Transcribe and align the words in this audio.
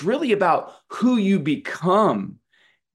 it's 0.00 0.06
really 0.06 0.32
about 0.32 0.72
who 0.88 1.18
you 1.18 1.38
become 1.38 2.36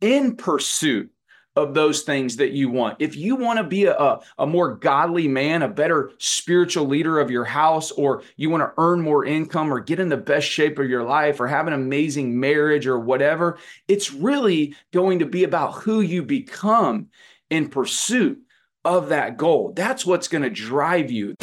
in 0.02 0.36
pursuit 0.36 1.12
of 1.56 1.76
those 1.76 2.02
things 2.02 2.38
that 2.38 2.52
you 2.52 2.68
want. 2.68 2.98
If 3.00 3.16
you 3.16 3.36
want 3.36 3.58
to 3.58 3.64
be 3.64 3.86
a, 3.86 3.96
a, 3.96 4.22
a, 4.40 4.48
more 4.48 4.74
godly 4.74 5.28
man, 5.28 5.62
a 5.62 5.68
better 5.68 6.14
spiritual 6.18 6.88
leader 6.88 7.20
of 7.20 7.30
your 7.30 7.46
house, 7.46 7.92
or 7.92 8.24
you 8.38 8.50
want 8.50 8.64
to 8.64 8.74
earn 8.80 9.02
more 9.02 9.24
income 9.24 9.72
or 9.72 9.82
get 9.82 10.00
in 10.00 10.10
the 10.10 10.18
best 10.18 10.48
shape 10.48 10.80
of 10.80 10.90
your 10.90 11.04
life 11.04 11.40
or 11.40 11.46
have 11.46 11.68
an 11.68 11.74
amazing 11.74 12.40
marriage 12.40 12.88
or 12.88 12.98
whatever, 12.98 13.60
it's 13.88 14.12
really 14.12 14.76
going 14.92 15.20
to 15.20 15.28
be 15.28 15.44
about 15.44 15.76
who 15.76 16.02
you 16.02 16.24
become 16.24 17.10
in 17.52 17.70
pursuit 17.70 18.42
of 18.84 19.10
that 19.10 19.38
goal. 19.38 19.74
That's 19.76 20.08
what's 20.08 20.28
going 20.28 20.44
to 20.44 20.50
drive 20.50 21.12
you. 21.12 21.36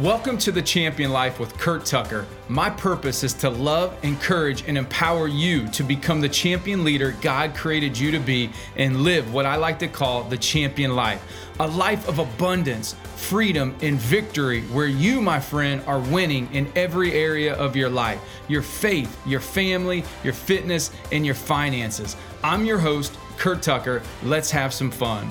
Welcome 0.00 0.38
to 0.38 0.52
the 0.52 0.62
Champion 0.62 1.10
Life 1.10 1.40
with 1.40 1.58
Curt 1.58 1.84
Tucker. 1.84 2.24
My 2.48 2.70
purpose 2.70 3.24
is 3.24 3.34
to 3.34 3.50
love, 3.50 3.98
encourage, 4.04 4.62
and 4.68 4.78
empower 4.78 5.26
you 5.26 5.66
to 5.70 5.82
become 5.82 6.20
the 6.20 6.28
champion 6.28 6.84
leader 6.84 7.16
God 7.20 7.52
created 7.56 7.98
you 7.98 8.12
to 8.12 8.20
be 8.20 8.52
and 8.76 9.00
live 9.00 9.34
what 9.34 9.44
I 9.44 9.56
like 9.56 9.80
to 9.80 9.88
call 9.88 10.22
the 10.22 10.38
champion 10.38 10.94
life 10.94 11.20
a 11.58 11.66
life 11.66 12.06
of 12.06 12.20
abundance, 12.20 12.94
freedom, 13.16 13.74
and 13.82 13.98
victory 13.98 14.62
where 14.66 14.86
you, 14.86 15.20
my 15.20 15.40
friend, 15.40 15.82
are 15.88 15.98
winning 15.98 16.48
in 16.54 16.70
every 16.76 17.12
area 17.12 17.54
of 17.54 17.74
your 17.74 17.90
life 17.90 18.20
your 18.46 18.62
faith, 18.62 19.20
your 19.26 19.40
family, 19.40 20.04
your 20.22 20.32
fitness, 20.32 20.92
and 21.10 21.26
your 21.26 21.34
finances. 21.34 22.14
I'm 22.44 22.64
your 22.64 22.78
host, 22.78 23.18
Curt 23.36 23.62
Tucker. 23.62 24.00
Let's 24.22 24.52
have 24.52 24.72
some 24.72 24.92
fun. 24.92 25.28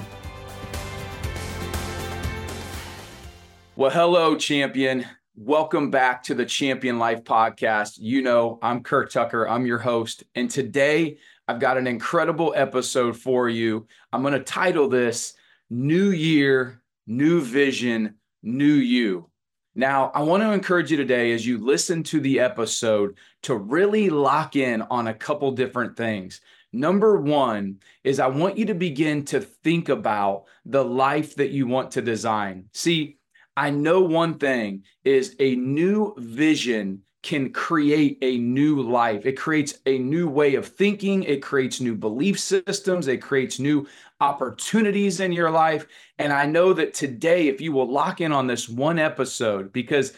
Well, 3.77 3.91
hello, 3.91 4.35
champion. 4.35 5.05
Welcome 5.35 5.91
back 5.91 6.23
to 6.23 6.33
the 6.33 6.47
Champion 6.47 6.97
Life 6.97 7.23
podcast. 7.23 7.99
You 7.99 8.23
know, 8.23 8.57
I'm 8.63 8.81
Curt 8.81 9.11
Tucker, 9.11 9.47
I'm 9.47 9.67
your 9.67 9.77
host. 9.77 10.23
And 10.33 10.49
today 10.49 11.19
I've 11.47 11.59
got 11.59 11.77
an 11.77 11.85
incredible 11.85 12.55
episode 12.57 13.15
for 13.15 13.47
you. 13.47 13.85
I'm 14.11 14.23
going 14.23 14.33
to 14.33 14.39
title 14.39 14.89
this 14.89 15.35
New 15.69 16.09
Year, 16.09 16.81
New 17.05 17.39
Vision, 17.39 18.15
New 18.41 18.65
You. 18.65 19.29
Now, 19.75 20.09
I 20.15 20.23
want 20.23 20.41
to 20.41 20.53
encourage 20.53 20.89
you 20.89 20.97
today 20.97 21.31
as 21.33 21.45
you 21.45 21.59
listen 21.59 22.01
to 22.05 22.19
the 22.19 22.39
episode 22.39 23.15
to 23.43 23.55
really 23.55 24.09
lock 24.09 24.55
in 24.55 24.81
on 24.81 25.05
a 25.05 25.13
couple 25.13 25.51
different 25.51 25.95
things. 25.95 26.41
Number 26.73 27.21
one 27.21 27.77
is 28.03 28.19
I 28.19 28.25
want 28.25 28.57
you 28.57 28.65
to 28.65 28.73
begin 28.73 29.23
to 29.25 29.39
think 29.39 29.89
about 29.89 30.45
the 30.65 30.83
life 30.83 31.35
that 31.35 31.51
you 31.51 31.67
want 31.67 31.91
to 31.91 32.01
design. 32.01 32.69
See, 32.73 33.16
I 33.57 33.71
know 33.71 34.01
one 34.01 34.35
thing 34.35 34.83
is 35.03 35.35
a 35.39 35.55
new 35.55 36.13
vision 36.17 37.01
can 37.23 37.51
create 37.51 38.19
a 38.21 38.37
new 38.37 38.83
life. 38.83 39.25
It 39.25 39.33
creates 39.33 39.79
a 39.87 39.97
new 39.97 40.29
way 40.29 40.53
of 40.53 40.67
thinking. 40.67 41.23
It 41.23 41.41
creates 41.41 41.81
new 41.81 41.95
belief 41.95 42.39
systems. 42.39 43.07
It 43.07 43.17
creates 43.17 43.57
new 43.57 43.87
opportunities 44.21 45.19
in 45.19 45.31
your 45.31 45.49
life. 45.49 45.87
And 46.19 46.31
I 46.31 46.45
know 46.45 46.71
that 46.73 46.93
today, 46.93 47.47
if 47.47 47.59
you 47.59 47.71
will 47.71 47.91
lock 47.91 48.21
in 48.21 48.31
on 48.31 48.45
this 48.45 48.69
one 48.69 48.99
episode, 48.99 49.73
because 49.73 50.13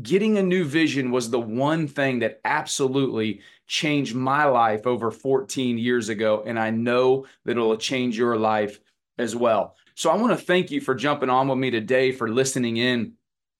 getting 0.00 0.38
a 0.38 0.42
new 0.42 0.64
vision 0.64 1.10
was 1.10 1.28
the 1.28 1.38
one 1.38 1.86
thing 1.86 2.20
that 2.20 2.40
absolutely 2.46 3.42
changed 3.66 4.14
my 4.14 4.46
life 4.46 4.86
over 4.86 5.10
14 5.10 5.76
years 5.76 6.08
ago. 6.08 6.42
And 6.46 6.58
I 6.58 6.70
know 6.70 7.26
that 7.44 7.52
it'll 7.52 7.76
change 7.76 8.16
your 8.16 8.38
life 8.38 8.80
as 9.18 9.36
well. 9.36 9.76
So 9.98 10.10
I 10.10 10.16
want 10.16 10.30
to 10.30 10.44
thank 10.44 10.70
you 10.70 10.80
for 10.80 10.94
jumping 10.94 11.28
on 11.28 11.48
with 11.48 11.58
me 11.58 11.72
today, 11.72 12.12
for 12.12 12.28
listening 12.28 12.76
in. 12.76 13.14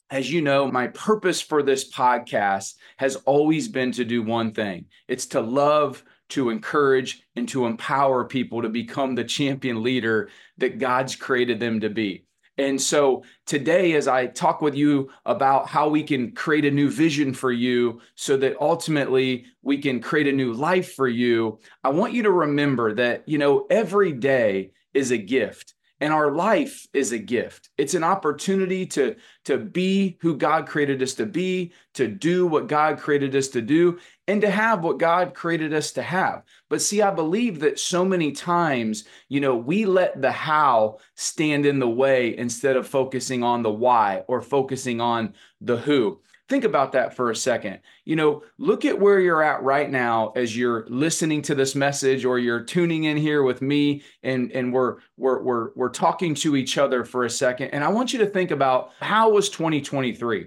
As 0.08 0.30
you 0.30 0.40
know, 0.40 0.70
my 0.70 0.86
purpose 0.86 1.40
for 1.40 1.64
this 1.64 1.90
podcast 1.90 2.76
has 2.98 3.16
always 3.16 3.66
been 3.66 3.90
to 3.90 4.04
do 4.04 4.22
one 4.22 4.52
thing 4.52 4.84
it's 5.08 5.26
to 5.26 5.40
love, 5.40 6.04
to 6.28 6.50
encourage, 6.50 7.24
and 7.34 7.48
to 7.48 7.66
empower 7.66 8.24
people 8.24 8.62
to 8.62 8.68
become 8.68 9.16
the 9.16 9.24
champion 9.24 9.82
leader 9.82 10.28
that 10.58 10.78
God's 10.78 11.16
created 11.16 11.58
them 11.58 11.80
to 11.80 11.90
be. 11.90 12.24
And 12.56 12.80
so 12.80 13.24
today, 13.44 13.94
as 13.94 14.06
I 14.06 14.28
talk 14.28 14.62
with 14.62 14.76
you 14.76 15.10
about 15.26 15.66
how 15.66 15.88
we 15.88 16.04
can 16.04 16.30
create 16.30 16.66
a 16.66 16.70
new 16.70 16.88
vision 16.88 17.34
for 17.34 17.50
you 17.50 18.00
so 18.14 18.36
that 18.36 18.60
ultimately 18.60 19.46
we 19.62 19.78
can 19.78 20.00
create 20.00 20.28
a 20.28 20.32
new 20.32 20.52
life 20.52 20.94
for 20.94 21.08
you, 21.08 21.58
I 21.82 21.88
want 21.88 22.12
you 22.12 22.22
to 22.22 22.30
remember 22.30 22.94
that, 22.94 23.28
you 23.28 23.38
know, 23.38 23.66
every 23.68 24.12
day 24.12 24.70
is 24.94 25.10
a 25.10 25.18
gift. 25.18 25.74
And 26.00 26.12
our 26.12 26.30
life 26.30 26.86
is 26.92 27.12
a 27.12 27.18
gift. 27.18 27.70
It's 27.76 27.94
an 27.94 28.04
opportunity 28.04 28.86
to, 28.86 29.16
to 29.46 29.58
be 29.58 30.16
who 30.20 30.36
God 30.36 30.66
created 30.66 31.02
us 31.02 31.14
to 31.14 31.26
be, 31.26 31.72
to 31.94 32.06
do 32.06 32.46
what 32.46 32.68
God 32.68 32.98
created 32.98 33.34
us 33.34 33.48
to 33.48 33.60
do, 33.60 33.98
and 34.28 34.40
to 34.42 34.50
have 34.50 34.84
what 34.84 34.98
God 34.98 35.34
created 35.34 35.72
us 35.74 35.90
to 35.92 36.02
have. 36.02 36.44
But 36.68 36.82
see, 36.82 37.02
I 37.02 37.10
believe 37.10 37.60
that 37.60 37.80
so 37.80 38.04
many 38.04 38.32
times, 38.32 39.04
you 39.28 39.40
know, 39.40 39.56
we 39.56 39.86
let 39.86 40.22
the 40.22 40.30
how 40.30 40.98
stand 41.16 41.66
in 41.66 41.78
the 41.78 41.88
way 41.88 42.36
instead 42.36 42.76
of 42.76 42.86
focusing 42.86 43.42
on 43.42 43.62
the 43.62 43.70
why 43.72 44.22
or 44.28 44.40
focusing 44.40 45.00
on 45.00 45.34
the 45.60 45.78
who. 45.78 46.20
Think 46.48 46.64
about 46.64 46.92
that 46.92 47.14
for 47.14 47.30
a 47.30 47.36
second. 47.36 47.80
You 48.06 48.16
know, 48.16 48.42
look 48.56 48.86
at 48.86 48.98
where 48.98 49.20
you're 49.20 49.42
at 49.42 49.62
right 49.62 49.90
now 49.90 50.32
as 50.34 50.56
you're 50.56 50.86
listening 50.88 51.42
to 51.42 51.54
this 51.54 51.74
message 51.74 52.24
or 52.24 52.38
you're 52.38 52.64
tuning 52.64 53.04
in 53.04 53.18
here 53.18 53.42
with 53.42 53.60
me 53.60 54.02
and 54.22 54.50
and 54.52 54.72
we're 54.72 54.96
we're 55.18 55.42
we're 55.42 55.68
we're 55.74 55.90
talking 55.90 56.34
to 56.36 56.56
each 56.56 56.78
other 56.78 57.04
for 57.04 57.24
a 57.24 57.30
second. 57.30 57.68
And 57.68 57.84
I 57.84 57.88
want 57.88 58.14
you 58.14 58.18
to 58.20 58.26
think 58.26 58.50
about 58.50 58.92
how 59.00 59.30
was 59.30 59.50
2023? 59.50 60.46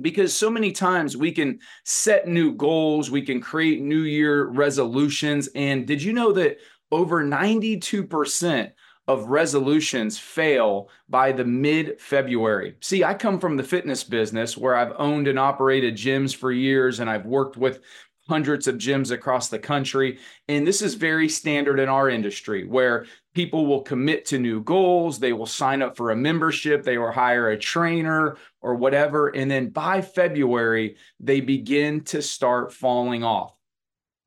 Because 0.00 0.36
so 0.36 0.48
many 0.48 0.70
times 0.70 1.16
we 1.16 1.32
can 1.32 1.58
set 1.84 2.28
new 2.28 2.52
goals, 2.54 3.10
we 3.10 3.22
can 3.22 3.40
create 3.40 3.80
new 3.80 4.02
year 4.02 4.46
resolutions 4.46 5.48
and 5.56 5.84
did 5.84 6.00
you 6.00 6.12
know 6.12 6.30
that 6.32 6.58
over 6.92 7.24
92% 7.24 8.70
of 9.06 9.26
resolutions 9.26 10.18
fail 10.18 10.88
by 11.08 11.32
the 11.32 11.44
mid 11.44 12.00
February. 12.00 12.76
See, 12.80 13.04
I 13.04 13.14
come 13.14 13.38
from 13.38 13.56
the 13.56 13.62
fitness 13.62 14.02
business 14.02 14.56
where 14.56 14.74
I've 14.74 14.94
owned 14.98 15.28
and 15.28 15.38
operated 15.38 15.94
gyms 15.94 16.34
for 16.34 16.50
years 16.50 17.00
and 17.00 17.10
I've 17.10 17.26
worked 17.26 17.56
with 17.56 17.80
hundreds 18.28 18.66
of 18.66 18.76
gyms 18.76 19.10
across 19.10 19.48
the 19.48 19.58
country. 19.58 20.18
And 20.48 20.66
this 20.66 20.80
is 20.80 20.94
very 20.94 21.28
standard 21.28 21.78
in 21.78 21.88
our 21.88 22.08
industry 22.08 22.66
where 22.66 23.04
people 23.34 23.66
will 23.66 23.82
commit 23.82 24.24
to 24.26 24.38
new 24.38 24.62
goals, 24.62 25.18
they 25.18 25.32
will 25.32 25.46
sign 25.46 25.82
up 25.82 25.96
for 25.96 26.10
a 26.10 26.16
membership, 26.16 26.82
they 26.82 26.96
will 26.96 27.12
hire 27.12 27.50
a 27.50 27.58
trainer 27.58 28.36
or 28.62 28.76
whatever. 28.76 29.28
And 29.28 29.50
then 29.50 29.68
by 29.68 30.00
February, 30.00 30.96
they 31.20 31.40
begin 31.40 32.02
to 32.04 32.22
start 32.22 32.72
falling 32.72 33.24
off. 33.24 33.54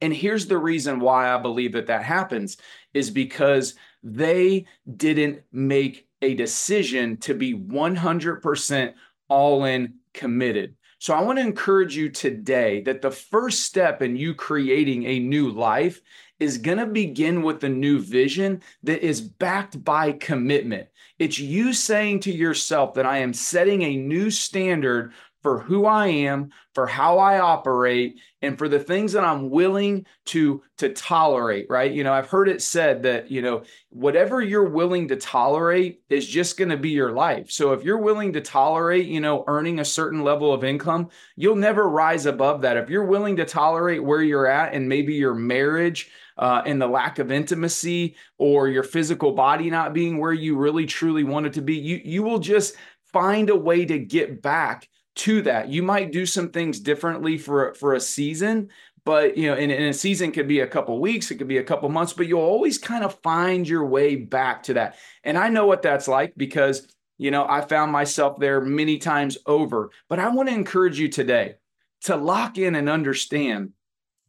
And 0.01 0.13
here's 0.13 0.45
the 0.45 0.59
reason 0.59 0.99
why 0.99 1.33
I 1.33 1.39
believe 1.39 1.71
that 1.71 1.87
that 1.87 2.03
happens 2.03 2.57
is 2.93 3.09
because 3.09 3.73
they 4.03 4.65
didn't 4.95 5.41
make 5.51 6.07
a 6.21 6.33
decision 6.33 7.17
to 7.17 7.33
be 7.33 7.53
100% 7.53 8.93
all 9.29 9.65
in 9.65 9.93
committed. 10.13 10.75
So 10.99 11.13
I 11.13 11.21
want 11.21 11.37
to 11.37 11.43
encourage 11.43 11.95
you 11.95 12.09
today 12.09 12.81
that 12.81 13.03
the 13.03 13.11
first 13.11 13.63
step 13.63 14.01
in 14.01 14.15
you 14.15 14.33
creating 14.33 15.05
a 15.05 15.19
new 15.19 15.51
life 15.51 16.01
is 16.39 16.57
going 16.57 16.79
to 16.79 16.87
begin 16.87 17.43
with 17.43 17.63
a 17.63 17.69
new 17.69 17.99
vision 17.99 18.61
that 18.83 19.05
is 19.05 19.21
backed 19.21 19.83
by 19.83 20.11
commitment. 20.13 20.87
It's 21.19 21.39
you 21.39 21.73
saying 21.73 22.21
to 22.21 22.31
yourself 22.31 22.95
that 22.95 23.05
I 23.05 23.19
am 23.19 23.33
setting 23.33 23.83
a 23.83 23.97
new 23.97 24.29
standard 24.31 25.13
for 25.47 25.59
who 25.59 25.85
I 25.85 26.07
am, 26.07 26.49
for 26.73 26.85
how 26.85 27.19
I 27.19 27.39
operate, 27.39 28.19
and 28.41 28.57
for 28.57 28.67
the 28.67 28.81
things 28.81 29.13
that 29.13 29.23
I'm 29.23 29.49
willing 29.49 30.05
to 30.25 30.61
to 30.79 30.89
tolerate, 30.89 31.67
right? 31.69 31.89
You 31.89 32.03
know, 32.03 32.11
I've 32.11 32.29
heard 32.29 32.49
it 32.49 32.61
said 32.61 33.03
that, 33.03 33.31
you 33.31 33.41
know, 33.41 33.63
whatever 33.89 34.41
you're 34.41 34.69
willing 34.69 35.07
to 35.07 35.15
tolerate 35.15 36.01
is 36.09 36.27
just 36.27 36.57
going 36.57 36.67
to 36.67 36.75
be 36.75 36.89
your 36.89 37.13
life. 37.13 37.49
So 37.49 37.71
if 37.71 37.81
you're 37.85 37.97
willing 37.97 38.33
to 38.33 38.41
tolerate, 38.41 39.05
you 39.05 39.21
know, 39.21 39.45
earning 39.47 39.79
a 39.79 39.85
certain 39.85 40.21
level 40.21 40.51
of 40.51 40.65
income, 40.65 41.11
you'll 41.37 41.55
never 41.55 41.87
rise 41.87 42.25
above 42.25 42.63
that. 42.63 42.75
If 42.75 42.89
you're 42.89 43.05
willing 43.05 43.37
to 43.37 43.45
tolerate 43.45 44.03
where 44.03 44.21
you're 44.21 44.47
at 44.47 44.73
and 44.73 44.89
maybe 44.89 45.13
your 45.13 45.33
marriage 45.33 46.11
uh, 46.37 46.61
and 46.65 46.81
the 46.81 46.87
lack 46.87 47.19
of 47.19 47.31
intimacy 47.31 48.17
or 48.37 48.67
your 48.67 48.83
physical 48.83 49.31
body 49.31 49.69
not 49.69 49.93
being 49.93 50.17
where 50.17 50.33
you 50.33 50.57
really 50.57 50.85
truly 50.85 51.23
want 51.23 51.45
it 51.45 51.53
to 51.53 51.61
be, 51.61 51.77
you 51.77 52.01
you 52.03 52.21
will 52.21 52.39
just 52.39 52.75
find 53.13 53.49
a 53.49 53.55
way 53.55 53.85
to 53.85 53.97
get 53.97 54.41
back 54.41 54.89
to 55.17 55.41
that. 55.43 55.69
You 55.69 55.83
might 55.83 56.11
do 56.11 56.25
some 56.25 56.49
things 56.49 56.79
differently 56.79 57.37
for 57.37 57.73
for 57.73 57.93
a 57.93 57.99
season, 57.99 58.69
but 59.03 59.37
you 59.37 59.49
know, 59.49 59.55
in, 59.55 59.71
a 59.71 59.93
season 59.93 60.31
could 60.31 60.47
be 60.47 60.61
a 60.61 60.67
couple 60.67 60.99
weeks, 60.99 61.31
it 61.31 61.35
could 61.35 61.47
be 61.47 61.57
a 61.57 61.63
couple 61.63 61.89
months, 61.89 62.13
but 62.13 62.27
you'll 62.27 62.41
always 62.41 62.77
kind 62.77 63.03
of 63.03 63.19
find 63.21 63.67
your 63.67 63.85
way 63.85 64.15
back 64.15 64.63
to 64.63 64.75
that. 64.75 64.95
And 65.23 65.37
I 65.37 65.49
know 65.49 65.65
what 65.65 65.81
that's 65.81 66.07
like 66.07 66.33
because 66.37 66.87
you 67.17 67.31
know 67.31 67.45
I 67.47 67.61
found 67.61 67.91
myself 67.91 68.39
there 68.39 68.61
many 68.61 68.97
times 68.97 69.37
over. 69.45 69.91
But 70.07 70.19
I 70.19 70.29
want 70.29 70.49
to 70.49 70.55
encourage 70.55 70.99
you 70.99 71.09
today 71.09 71.55
to 72.03 72.15
lock 72.15 72.57
in 72.57 72.75
and 72.75 72.89
understand 72.89 73.71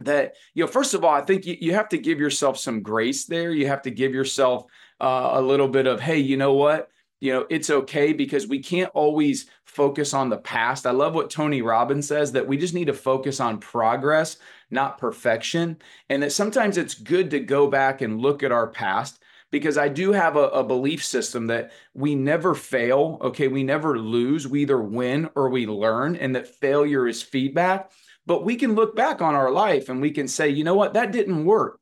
that 0.00 0.34
you 0.54 0.64
know 0.64 0.70
first 0.70 0.94
of 0.94 1.04
all 1.04 1.12
i 1.12 1.20
think 1.20 1.44
you, 1.44 1.56
you 1.60 1.74
have 1.74 1.88
to 1.88 1.98
give 1.98 2.20
yourself 2.20 2.56
some 2.56 2.82
grace 2.82 3.24
there 3.24 3.50
you 3.50 3.66
have 3.66 3.82
to 3.82 3.90
give 3.90 4.14
yourself 4.14 4.64
uh, 5.00 5.30
a 5.32 5.42
little 5.42 5.66
bit 5.66 5.88
of 5.88 5.98
hey 5.98 6.18
you 6.18 6.36
know 6.36 6.52
what 6.52 6.88
you 7.20 7.32
know, 7.32 7.46
it's 7.50 7.70
okay 7.70 8.12
because 8.12 8.46
we 8.46 8.60
can't 8.60 8.90
always 8.94 9.46
focus 9.68 10.14
on 10.14 10.30
the 10.30 10.38
past. 10.38 10.86
I 10.86 10.92
love 10.92 11.14
what 11.14 11.30
Tony 11.30 11.60
Robbins 11.60 12.08
says 12.08 12.32
that 12.32 12.46
we 12.46 12.56
just 12.56 12.74
need 12.74 12.86
to 12.86 12.94
focus 12.94 13.38
on 13.38 13.58
progress, 13.58 14.38
not 14.70 14.98
perfection. 14.98 15.76
And 16.08 16.22
that 16.22 16.32
sometimes 16.32 16.78
it's 16.78 16.94
good 16.94 17.30
to 17.30 17.40
go 17.40 17.68
back 17.68 18.00
and 18.00 18.20
look 18.20 18.42
at 18.42 18.50
our 18.50 18.66
past 18.66 19.22
because 19.50 19.76
I 19.76 19.88
do 19.88 20.12
have 20.12 20.36
a, 20.36 20.48
a, 20.48 20.64
belief 20.64 21.04
system 21.04 21.46
that 21.48 21.70
we 21.94 22.14
never 22.14 22.54
fail. 22.54 23.18
Okay. 23.20 23.48
We 23.48 23.62
never 23.62 23.98
lose. 23.98 24.48
We 24.48 24.62
either 24.62 24.80
win 24.80 25.28
or 25.34 25.48
we 25.48 25.66
learn, 25.66 26.16
and 26.16 26.34
that 26.34 26.48
failure 26.48 27.06
is 27.06 27.22
feedback. 27.22 27.90
But 28.26 28.44
we 28.44 28.56
can 28.56 28.74
look 28.74 28.96
back 28.96 29.22
on 29.22 29.34
our 29.34 29.50
life 29.50 29.88
and 29.88 30.00
we 30.00 30.10
can 30.10 30.28
say, 30.28 30.48
you 30.48 30.64
know 30.64 30.74
what, 30.74 30.94
that 30.94 31.12
didn't 31.12 31.44
work. 31.44 31.80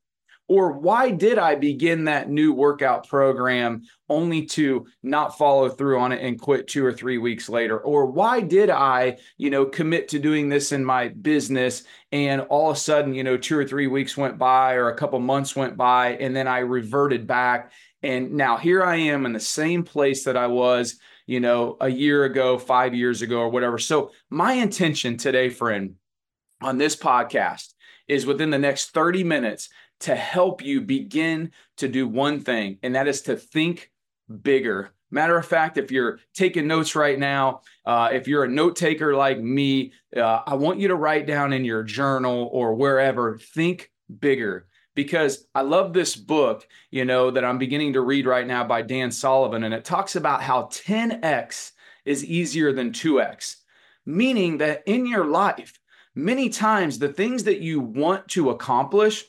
Or 0.49 0.73
why 0.73 1.11
did 1.11 1.39
I 1.39 1.57
begin 1.57 2.05
that 2.05 2.31
new 2.31 2.53
workout 2.53 3.09
program 3.09 3.83
only 4.09 4.47
to 4.47 4.87
not 5.03 5.37
follow 5.37 5.69
through 5.69 5.99
on 5.99 6.13
it 6.13 6.23
and 6.23 6.41
quit 6.41 6.69
two 6.69 6.85
or 6.85 6.93
three 6.93 7.19
weeks 7.19 7.49
later? 7.49 7.79
Or 7.79 8.07
why 8.07 8.41
did 8.41 8.71
I, 8.71 9.19
you 9.39 9.51
know, 9.51 9.67
commit 9.67 10.09
to 10.09 10.21
doing 10.21 10.49
this 10.49 10.71
in 10.71 10.85
my 10.85 11.09
business 11.09 11.83
and 12.13 12.43
all 12.43 12.71
of 12.71 12.77
a 12.77 12.81
sudden, 12.81 13.15
you 13.15 13.25
know, 13.25 13.37
two 13.37 13.59
or 13.59 13.65
three 13.65 13.89
weeks 13.89 14.17
went 14.17 14.39
by 14.39 14.75
or 14.75 14.89
a 14.89 14.97
couple 14.97 15.19
months 15.19 15.57
went 15.57 15.77
by 15.77 16.11
and 16.11 16.35
then 16.35 16.47
I 16.47 16.59
reverted 16.59 17.27
back. 17.27 17.73
And 18.03 18.33
now 18.33 18.57
here 18.57 18.85
I 18.85 18.97
am 18.97 19.27
in 19.27 19.33
the 19.33 19.41
same 19.41 19.83
place 19.83 20.25
that 20.25 20.37
I 20.37 20.47
was, 20.47 20.97
you 21.27 21.41
know, 21.41 21.77
a 21.81 21.89
year 21.89 22.25
ago, 22.25 22.57
five 22.57 22.95
years 22.95 23.21
ago, 23.21 23.41
or 23.41 23.49
whatever. 23.49 23.79
So, 23.79 24.13
my 24.31 24.53
intention 24.53 25.17
today, 25.17 25.49
friend, 25.49 25.97
on 26.63 26.79
this 26.79 26.95
podcast 26.95 27.73
is 28.07 28.27
within 28.27 28.51
the 28.51 28.59
next 28.59 28.91
30 28.91 29.25
minutes 29.25 29.69
to 30.01 30.15
help 30.15 30.63
you 30.63 30.81
begin 30.81 31.53
to 31.79 31.89
do 31.89 32.07
one 32.07 32.41
thing, 32.41 32.79
and 32.83 32.95
that 32.95 33.09
is 33.09 33.23
to 33.23 33.37
think 33.37 33.91
bigger. 34.43 34.93
Matter 35.11 35.39
of 35.39 35.47
fact, 35.47 35.79
if 35.79 35.91
you're 35.91 36.19
taking 36.35 36.67
notes 36.67 36.97
right 36.97 37.19
now, 37.19 37.61
uh, 37.85 38.11
if 38.13 38.27
you're 38.27 38.45
a 38.45 38.49
note 38.49 38.77
taker 38.77 39.15
like 39.15 39.41
me, 39.41 39.93
uh, 40.17 40.41
I 40.47 40.55
want 40.55 40.81
you 40.81 40.89
to 40.89 40.97
write 40.97 41.27
down 41.27 41.53
in 41.53 41.65
your 41.65 41.85
journal 41.85 42.49
or 42.53 42.75
wherever, 42.75 43.39
think 43.39 43.91
bigger. 44.21 44.67
Because 44.95 45.47
I 45.55 45.61
love 45.61 45.93
this 45.93 46.17
book, 46.17 46.67
you 46.91 47.05
know, 47.05 47.31
that 47.31 47.45
I'm 47.45 47.59
beginning 47.59 47.93
to 47.93 48.01
read 48.01 48.27
right 48.27 48.47
now 48.47 48.65
by 48.65 48.83
Dan 48.83 49.11
Sullivan, 49.11 49.63
and 49.63 49.75
it 49.75 49.85
talks 49.85 50.17
about 50.17 50.43
how 50.43 50.65
10x 50.65 51.73
is 52.05 52.25
easier 52.25 52.73
than 52.73 52.93
2x, 52.93 53.57
meaning 54.07 54.59
that 54.59 54.83
in 54.87 55.07
your 55.07 55.27
life, 55.27 55.79
many 56.15 56.49
times 56.49 56.99
the 56.99 57.13
things 57.13 57.45
that 57.45 57.61
you 57.61 57.79
want 57.79 58.27
to 58.29 58.51
accomplish 58.51 59.27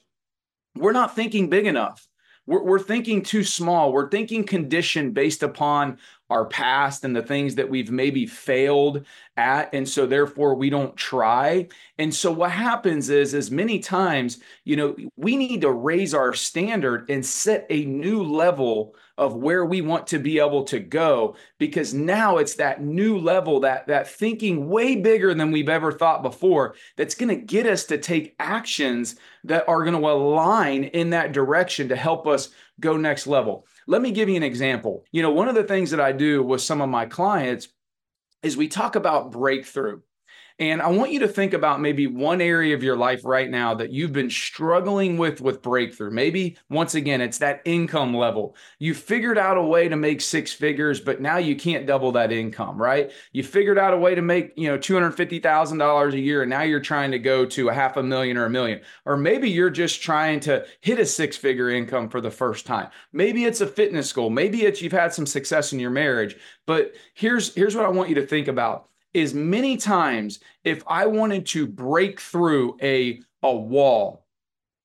we're 0.80 0.92
not 0.92 1.16
thinking 1.16 1.50
big 1.50 1.66
enough. 1.66 2.08
We're, 2.46 2.64
we're 2.64 2.80
thinking 2.80 3.22
too 3.24 3.44
small. 3.44 3.92
We're 3.92 4.10
thinking 4.10 4.46
conditioned 4.46 5.14
based 5.14 5.44
upon 5.44 5.98
our 6.30 6.46
past 6.46 7.04
and 7.04 7.16
the 7.16 7.22
things 7.22 7.56
that 7.56 7.70
we've 7.70 7.92
maybe 7.92 8.26
failed 8.26 9.06
at 9.38 9.74
and 9.74 9.88
so 9.88 10.06
therefore 10.06 10.56
we 10.56 10.70
don't 10.70 10.96
try. 10.98 11.68
And 11.98 12.14
so 12.14 12.32
what 12.32 12.52
happens 12.52 13.10
is 13.10 13.34
is 13.34 13.52
many 13.52 13.80
times 13.80 14.40
you 14.64 14.76
know 14.76 14.96
we 15.16 15.36
need 15.38 15.62
to 15.62 15.72
raise 15.72 16.14
our 16.14 16.34
standard 16.34 17.10
and 17.10 17.26
set 17.26 17.66
a 17.70 17.86
new 17.86 18.24
level 18.24 18.96
of 19.18 19.36
where 19.36 19.66
we 19.66 19.82
want 19.82 20.06
to 20.08 20.20
be 20.20 20.40
able 20.40 20.64
to 20.64 20.80
go 20.80 21.36
because 21.58 21.94
now 21.94 22.38
it's 22.38 22.56
that 22.56 22.84
new 22.84 23.18
level 23.18 23.60
that 23.62 23.88
that 23.88 24.08
thinking 24.08 24.70
way 24.70 24.96
bigger 24.96 25.34
than 25.34 25.52
we've 25.52 25.70
ever 25.70 25.92
thought 25.92 26.22
before 26.22 26.76
that's 26.96 27.16
going 27.16 27.30
to 27.30 27.36
get 27.36 27.66
us 27.66 27.86
to 27.86 27.98
take 27.98 28.36
actions 28.40 29.16
that 29.44 29.68
are 29.68 29.84
going 29.84 30.00
to 30.00 30.08
align 30.08 30.84
in 30.84 31.10
that 31.10 31.32
direction 31.32 31.90
to 31.90 31.96
help 31.96 32.28
us 32.28 32.50
go 32.80 32.96
next 32.96 33.26
level 33.26 33.66
let 33.88 34.01
me 34.01 34.12
give 34.12 34.30
you 34.30 34.36
an 34.36 34.44
example. 34.44 35.06
You 35.12 35.22
know 35.22 35.31
one 35.31 35.48
of 35.48 35.56
the 35.56 35.63
things 35.63 35.92
that 35.92 36.01
i 36.01 36.12
do 36.12 36.44
with 36.44 36.62
some 36.62 36.81
of 36.81 36.89
my 36.89 37.06
clients 37.06 37.69
is 38.44 38.56
we 38.56 38.68
talk 38.68 38.95
about 38.95 39.31
breakthrough 39.31 40.01
and 40.59 40.81
I 40.81 40.88
want 40.88 41.12
you 41.12 41.19
to 41.19 41.27
think 41.27 41.54
about 41.54 41.81
maybe 41.81 42.07
one 42.07 42.42
area 42.42 42.74
of 42.74 42.81
your 42.81 42.98
life 42.98 43.24
right 43.24 43.48
now 43.48 43.75
that 43.75 43.92
you've 43.92 44.13
been 44.13 44.31
struggling 44.31 45.18
with 45.18 45.39
with 45.39 45.62
breakthrough. 45.62 46.09
Maybe 46.09 46.57
once 46.69 46.95
again, 46.95 47.21
it's 47.21 47.38
that 47.38 47.62
income 47.63 48.15
level. 48.15 48.56
You 48.80 48.95
figured 48.95 49.38
out 49.38 49.57
a 49.57 49.62
way 49.62 49.88
to 49.88 49.95
make 49.95 50.19
six 50.19 50.54
figures, 50.54 51.00
but 51.00 51.21
now 51.21 51.38
you 51.38 51.56
can't 51.56 51.86
double 51.86 52.12
that 52.13 52.31
income, 52.31 52.81
right? 52.81 53.12
You 53.33 53.44
figured 53.44 53.77
out 53.77 53.94
a 53.94 53.98
way 53.98 54.15
to 54.15 54.21
make, 54.24 54.54
you 54.56 54.68
know, 54.68 54.80
$250,000 54.80 56.13
a 56.13 56.19
year 56.19 56.42
and 56.42 56.50
now 56.50 56.63
you're 56.63 56.80
trying 56.80 57.12
to 57.12 57.19
go 57.19 57.45
to 57.45 57.69
a 57.69 57.74
half 57.74 57.95
a 57.95 58.01
million 58.04 58.36
or 58.36 58.45
a 58.45 58.50
million. 58.50 58.81
Or 59.06 59.15
maybe 59.15 59.51
you're 59.51 59.69
just 59.69 60.01
trying 60.01 60.39
to 60.42 60.65
hit 60.81 61.00
a 61.00 61.06
six-figure 61.06 61.69
income 61.69 62.09
for 62.09 62.19
the 62.19 62.31
first 62.31 62.65
time. 62.65 62.89
Maybe 63.13 63.45
it's 63.45 63.62
a 63.62 63.68
fitness 63.68 64.12
goal. 64.12 64.31
Maybe 64.31 64.63
it's 64.63 64.81
you've 64.81 64.92
had 64.92 65.13
some 65.13 65.27
success 65.27 65.71
in 65.71 65.80
your 65.80 65.92
marriage. 65.92 66.36
But 66.65 66.95
here's 67.13 67.54
here's 67.54 67.75
what 67.75 67.86
I 67.86 67.89
want 67.89 68.09
you 68.09 68.15
to 68.15 68.25
think 68.25 68.48
about 68.48 68.89
is 69.13 69.33
many 69.33 69.77
times 69.77 70.39
if 70.63 70.83
I 70.88 71.06
wanted 71.06 71.45
to 71.48 71.68
break 71.68 72.19
through 72.19 72.77
a 72.81 73.21
a 73.44 73.56
wall, 73.56 74.25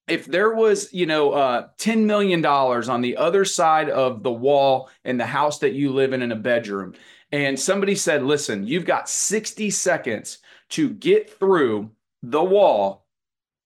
if 0.09 0.27
there 0.27 0.55
was, 0.55 0.93
you 0.93 1.07
know, 1.07 1.33
uh, 1.33 1.69
$10 1.79 2.05
million 2.05 2.45
on 2.45 3.01
the 3.01 3.17
other 3.17 3.45
side 3.45 3.89
of 3.89 4.23
the 4.23 4.33
wall 4.33 4.91
in 5.05 5.17
the 5.17 5.27
house 5.27 5.59
that 5.61 5.73
you 5.73 5.91
live 5.91 6.13
in 6.13 6.23
in 6.23 6.33
a 6.33 6.37
bedroom, 6.37 6.95
and 7.31 7.59
somebody 7.59 7.95
said, 7.95 8.23
listen, 8.23 8.67
you've 8.67 8.85
got 8.85 9.09
60 9.09 9.71
seconds 9.71 10.39
to 10.71 10.91
get 10.91 11.39
through 11.39 11.91
the 12.23 12.43
wall, 12.43 13.07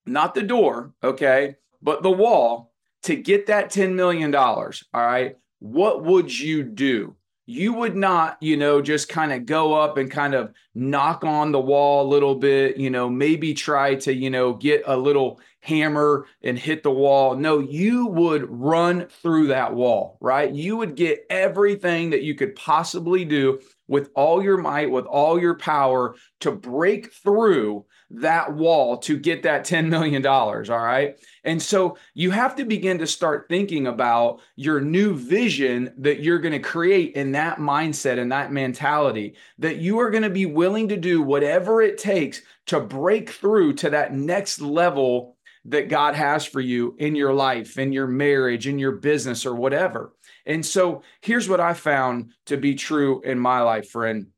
not 0.05 0.35
the 0.35 0.43
door, 0.43 0.95
okay, 1.03 1.57
but 1.83 2.03
the 2.03 2.11
wall 2.11 2.73
to 3.03 3.17
get 3.17 3.47
that 3.47 3.71
$10 3.71 3.95
million, 3.95 4.35
all 4.35 4.73
right, 4.95 5.37
what 5.59 6.05
would 6.05 6.39
you 6.39 6.63
do? 6.63 7.17
You 7.47 7.73
would 7.73 7.95
not, 7.95 8.37
you 8.43 8.57
know, 8.57 8.83
just 8.83 9.09
kind 9.09 9.33
of 9.33 9.47
go 9.47 9.73
up 9.73 9.97
and 9.97 10.11
kind 10.11 10.35
of 10.35 10.53
knock 10.75 11.23
on 11.25 11.53
the 11.53 11.61
wall 11.61 12.05
a 12.05 12.11
little 12.11 12.35
bit, 12.35 12.77
you 12.77 12.91
know, 12.91 13.09
maybe 13.09 13.55
try 13.55 13.95
to, 13.95 14.13
you 14.13 14.29
know, 14.29 14.53
get 14.53 14.83
a 14.87 14.97
little 14.97 15.41
hammer 15.61 16.27
and 16.43 16.59
hit 16.59 16.83
the 16.83 16.91
wall. 16.91 17.37
No, 17.37 17.61
you 17.61 18.07
would 18.07 18.51
run 18.51 19.07
through 19.07 19.47
that 19.49 19.75
wall, 19.75 20.19
right? 20.21 20.53
You 20.53 20.77
would 20.77 20.97
get 20.97 21.25
everything 21.31 22.11
that 22.11 22.23
you 22.23 22.35
could 22.35 22.57
possibly 22.57 23.25
do 23.25 23.61
with 23.89 24.11
all 24.15 24.43
your 24.43 24.57
might, 24.57 24.91
with 24.91 25.07
all 25.07 25.41
your 25.41 25.55
power 25.55 26.17
to 26.41 26.51
break 26.51 27.13
through 27.13 27.85
that 28.11 28.55
wall 28.55 28.99
to 28.99 29.19
get 29.19 29.43
that 29.43 29.65
$10 29.65 29.89
million. 29.89 30.25
All 30.25 30.63
right. 30.63 31.19
And 31.45 31.61
so 31.61 31.99
you 32.15 32.31
have 32.31 32.57
to 32.57 32.65
begin 32.65 32.99
to 32.99 33.07
start 33.07 33.47
thinking 33.49 33.87
about 33.87 34.41
your 34.55 34.81
new 34.81 35.15
vision 35.15 35.93
that 35.99 36.21
you're 36.21 36.39
going 36.39 36.53
to 36.53 36.59
create 36.61 37.15
in 37.15 37.33
that 37.33 37.59
mindset 37.59 38.19
and 38.19 38.31
that 38.33 38.53
mentality 38.53 39.35
that 39.59 39.77
you 39.77 39.99
are 39.99 40.11
going 40.11 40.23
to 40.23 40.31
be 40.31 40.47
willing 40.47 40.89
to 40.89 40.97
do 40.97 41.23
whatever 41.23 41.83
it 41.83 41.99
takes 41.99 42.43
to 42.67 42.81
break 42.81 43.31
through 43.31 43.73
to 43.75 43.91
that 43.91 44.15
next 44.15 44.61
level 44.61 45.37
that 45.69 45.89
God 45.89 46.15
has 46.15 46.45
for 46.45 46.61
you 46.61 46.95
in 46.99 47.17
your 47.17 47.33
life, 47.33 47.77
in 47.79 47.93
your 47.93 48.07
marriage, 48.07 48.69
in 48.69 48.79
your 48.79 48.93
business, 48.93 49.45
or 49.45 49.55
whatever. 49.55 50.13
And 50.47 50.65
so 50.65 51.03
here's 51.21 51.49
what 51.49 51.61
I 51.61 51.75
found 51.75 52.31
to 52.47 52.57
be 52.57 52.75
true 52.75 53.21
in 53.23 53.39
my 53.39 53.61
life, 53.61 53.91
friend 53.91 54.29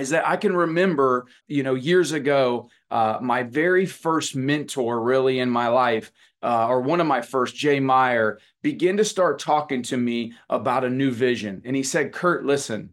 is 0.00 0.10
that 0.10 0.26
I 0.26 0.36
can 0.36 0.56
remember, 0.56 1.26
you 1.48 1.62
know, 1.62 1.74
years 1.74 2.12
ago, 2.12 2.70
uh, 2.90 3.18
my 3.20 3.42
very 3.42 3.86
first 3.86 4.34
mentor 4.34 5.02
really 5.02 5.38
in 5.38 5.50
my 5.50 5.68
life, 5.68 6.10
uh, 6.42 6.66
or 6.68 6.80
one 6.80 7.00
of 7.00 7.06
my 7.06 7.20
first, 7.20 7.54
Jay 7.54 7.78
Meyer, 7.78 8.38
began 8.62 8.96
to 8.96 9.04
start 9.04 9.38
talking 9.38 9.82
to 9.84 9.96
me 9.96 10.32
about 10.48 10.84
a 10.84 10.90
new 10.90 11.10
vision. 11.10 11.62
And 11.64 11.76
he 11.76 11.82
said, 11.82 12.12
Curt, 12.12 12.44
listen, 12.44 12.90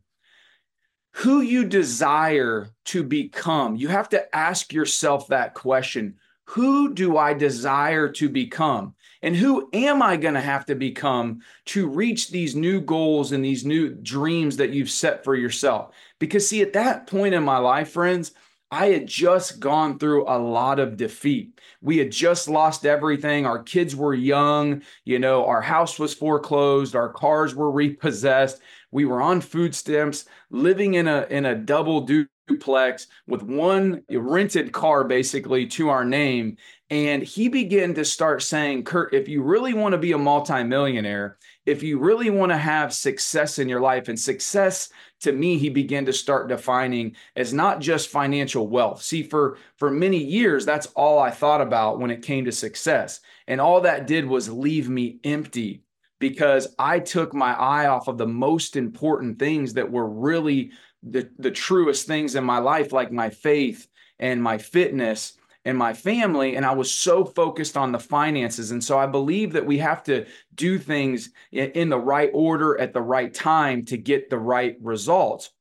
who 1.13 1.41
you 1.41 1.65
desire 1.65 2.69
to 2.85 3.03
become, 3.03 3.75
you 3.75 3.87
have 3.87 4.09
to 4.09 4.35
ask 4.35 4.73
yourself 4.73 5.27
that 5.27 5.53
question 5.53 6.15
Who 6.45 6.93
do 6.93 7.17
I 7.17 7.33
desire 7.33 8.09
to 8.09 8.29
become? 8.29 8.95
And 9.21 9.35
who 9.35 9.69
am 9.73 10.01
I 10.01 10.15
going 10.15 10.35
to 10.35 10.41
have 10.41 10.65
to 10.67 10.75
become 10.75 11.41
to 11.65 11.87
reach 11.87 12.29
these 12.29 12.55
new 12.55 12.79
goals 12.79 13.31
and 13.31 13.43
these 13.43 13.65
new 13.65 13.89
dreams 13.89 14.57
that 14.57 14.71
you've 14.71 14.89
set 14.89 15.23
for 15.23 15.35
yourself? 15.35 15.93
Because, 16.19 16.47
see, 16.47 16.61
at 16.61 16.73
that 16.73 17.07
point 17.07 17.33
in 17.33 17.43
my 17.43 17.57
life, 17.57 17.91
friends, 17.91 18.31
I 18.71 18.87
had 18.87 19.07
just 19.07 19.59
gone 19.59 19.97
through 19.97 20.27
a 20.27 20.37
lot 20.37 20.79
of 20.79 20.95
defeat. 20.95 21.59
We 21.81 21.97
had 21.97 22.11
just 22.11 22.47
lost 22.47 22.85
everything. 22.85 23.45
Our 23.45 23.63
kids 23.63 23.95
were 23.95 24.13
young. 24.13 24.83
You 25.05 25.17
know, 25.17 25.45
our 25.45 25.61
house 25.61 25.97
was 25.97 26.13
foreclosed. 26.13 26.95
Our 26.95 27.09
cars 27.11 27.55
were 27.55 27.71
repossessed. 27.71 28.61
We 28.91 29.05
were 29.05 29.21
on 29.21 29.41
food 29.41 29.73
stamps, 29.73 30.25
living 30.51 30.95
in 30.95 31.07
a 31.07 31.25
in 31.29 31.45
a 31.45 31.55
double 31.55 32.01
duplex 32.01 33.07
with 33.27 33.41
one 33.41 34.03
rented 34.11 34.71
car 34.71 35.03
basically 35.03 35.65
to 35.67 35.89
our 35.89 36.05
name. 36.05 36.57
And 36.91 37.21
he 37.21 37.49
began 37.49 37.93
to 37.93 38.05
start 38.05 38.41
saying, 38.41 38.83
Curt, 38.83 39.13
if 39.13 39.27
you 39.27 39.43
really 39.43 39.75
want 39.75 39.91
to 39.93 39.99
be 39.99 40.13
a 40.13 40.17
multimillionaire, 40.17 41.37
if 41.67 41.83
you 41.83 41.99
really 41.99 42.31
want 42.31 42.51
to 42.51 42.57
have 42.57 42.93
success 42.93 43.59
in 43.59 43.69
your 43.69 43.79
life, 43.79 44.07
and 44.07 44.19
success 44.19 44.89
to 45.21 45.31
me, 45.31 45.59
he 45.59 45.69
began 45.69 46.05
to 46.05 46.13
start 46.13 46.47
defining 46.47 47.15
as 47.35 47.53
not 47.53 47.79
just 47.79 48.09
financial 48.09 48.67
wealth. 48.67 49.03
See, 49.03 49.21
for, 49.21 49.57
for 49.77 49.91
many 49.91 50.17
years, 50.17 50.65
that's 50.65 50.87
all 50.87 51.19
I 51.19 51.29
thought 51.29 51.61
about 51.61 51.99
when 51.99 52.09
it 52.09 52.23
came 52.23 52.45
to 52.45 52.51
success. 52.51 53.19
And 53.47 53.61
all 53.61 53.81
that 53.81 54.07
did 54.07 54.25
was 54.25 54.49
leave 54.49 54.89
me 54.89 55.19
empty 55.23 55.83
because 56.17 56.73
I 56.79 56.99
took 56.99 57.35
my 57.35 57.53
eye 57.53 57.85
off 57.85 58.07
of 58.07 58.17
the 58.17 58.27
most 58.27 58.75
important 58.75 59.37
things 59.37 59.73
that 59.73 59.91
were 59.91 60.09
really 60.09 60.71
the, 61.03 61.29
the 61.37 61.51
truest 61.51 62.07
things 62.07 62.35
in 62.35 62.43
my 62.43 62.57
life, 62.57 62.91
like 62.91 63.11
my 63.11 63.29
faith 63.29 63.87
and 64.17 64.41
my 64.41 64.57
fitness 64.57 65.33
and 65.65 65.77
my 65.77 65.93
family. 65.93 66.55
And 66.55 66.65
I 66.65 66.73
was 66.73 66.91
so 66.91 67.25
focused 67.25 67.77
on 67.77 67.91
the 67.91 67.99
finances. 67.99 68.71
And 68.71 68.83
so 68.83 68.97
I 68.97 69.05
believe 69.05 69.53
that 69.53 69.65
we 69.65 69.77
have 69.79 70.03
to 70.03 70.25
do 70.55 70.77
things 70.77 71.29
in 71.51 71.89
the 71.89 71.99
right 71.99 72.31
order 72.33 72.79
at 72.79 72.93
the 72.93 73.01
right 73.01 73.33
time 73.33 73.85
to 73.85 73.97
get 73.97 74.29
the 74.29 74.39
right 74.39 74.77
results. 74.81 75.51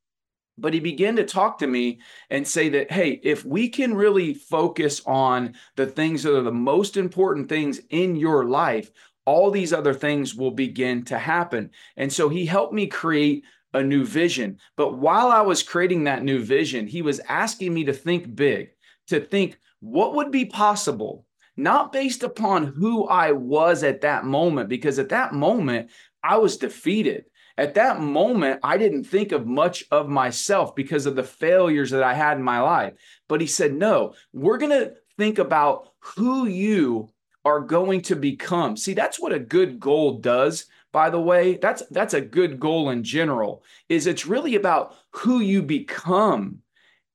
But 0.56 0.74
he 0.74 0.80
began 0.80 1.14
to 1.16 1.24
talk 1.24 1.58
to 1.58 1.66
me 1.66 2.00
and 2.30 2.46
say 2.46 2.68
that, 2.70 2.90
hey, 2.90 3.20
if 3.22 3.44
we 3.44 3.68
can 3.68 3.94
really 3.94 4.34
focus 4.34 5.00
on 5.06 5.54
the 5.76 5.86
things 5.86 6.24
that 6.24 6.36
are 6.36 6.42
the 6.42 6.50
most 6.52 6.96
important 6.96 7.48
things 7.48 7.80
in 7.90 8.16
your 8.16 8.44
life, 8.44 8.90
all 9.24 9.50
these 9.50 9.72
other 9.72 9.94
things 9.94 10.34
will 10.34 10.50
begin 10.50 11.04
to 11.04 11.18
happen. 11.18 11.70
And 11.96 12.12
so 12.12 12.28
he 12.28 12.46
helped 12.46 12.72
me 12.72 12.86
create 12.86 13.44
a 13.74 13.82
new 13.82 14.04
vision. 14.04 14.58
But 14.76 14.96
while 14.96 15.28
I 15.28 15.42
was 15.42 15.62
creating 15.62 16.04
that 16.04 16.24
new 16.24 16.42
vision, 16.42 16.86
he 16.86 17.02
was 17.02 17.20
asking 17.28 17.74
me 17.74 17.84
to 17.84 17.92
think 17.92 18.34
big, 18.34 18.70
to 19.08 19.20
think 19.20 19.58
what 19.80 20.14
would 20.14 20.30
be 20.30 20.44
possible, 20.44 21.24
not 21.56 21.92
based 21.92 22.22
upon 22.22 22.66
who 22.66 23.06
I 23.06 23.32
was 23.32 23.82
at 23.82 24.02
that 24.02 24.24
moment, 24.24 24.68
because 24.68 24.98
at 24.98 25.10
that 25.10 25.32
moment, 25.32 25.90
I 26.22 26.38
was 26.38 26.56
defeated. 26.56 27.24
At 27.56 27.74
that 27.74 28.00
moment, 28.00 28.60
I 28.62 28.78
didn't 28.78 29.04
think 29.04 29.32
of 29.32 29.46
much 29.46 29.84
of 29.90 30.08
myself 30.08 30.76
because 30.76 31.06
of 31.06 31.16
the 31.16 31.24
failures 31.24 31.90
that 31.90 32.04
I 32.04 32.14
had 32.14 32.38
in 32.38 32.44
my 32.44 32.60
life. 32.60 32.94
But 33.28 33.40
he 33.40 33.48
said, 33.48 33.74
no, 33.74 34.14
we're 34.32 34.58
going 34.58 34.70
to 34.70 34.94
think 35.16 35.38
about 35.38 35.88
who 35.98 36.46
you 36.46 37.08
are 37.44 37.60
going 37.60 38.02
to 38.02 38.14
become. 38.14 38.76
See, 38.76 38.94
that's 38.94 39.18
what 39.18 39.32
a 39.32 39.40
good 39.40 39.80
goal 39.80 40.18
does, 40.18 40.66
by 40.92 41.10
the 41.10 41.20
way. 41.20 41.56
That's 41.56 41.82
that's 41.90 42.14
a 42.14 42.20
good 42.20 42.60
goal 42.60 42.90
in 42.90 43.02
general. 43.02 43.64
Is 43.88 44.06
it's 44.06 44.26
really 44.26 44.54
about 44.54 44.94
who 45.10 45.40
you 45.40 45.62
become 45.62 46.58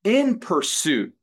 in 0.04 0.40
pursuit 0.40 1.14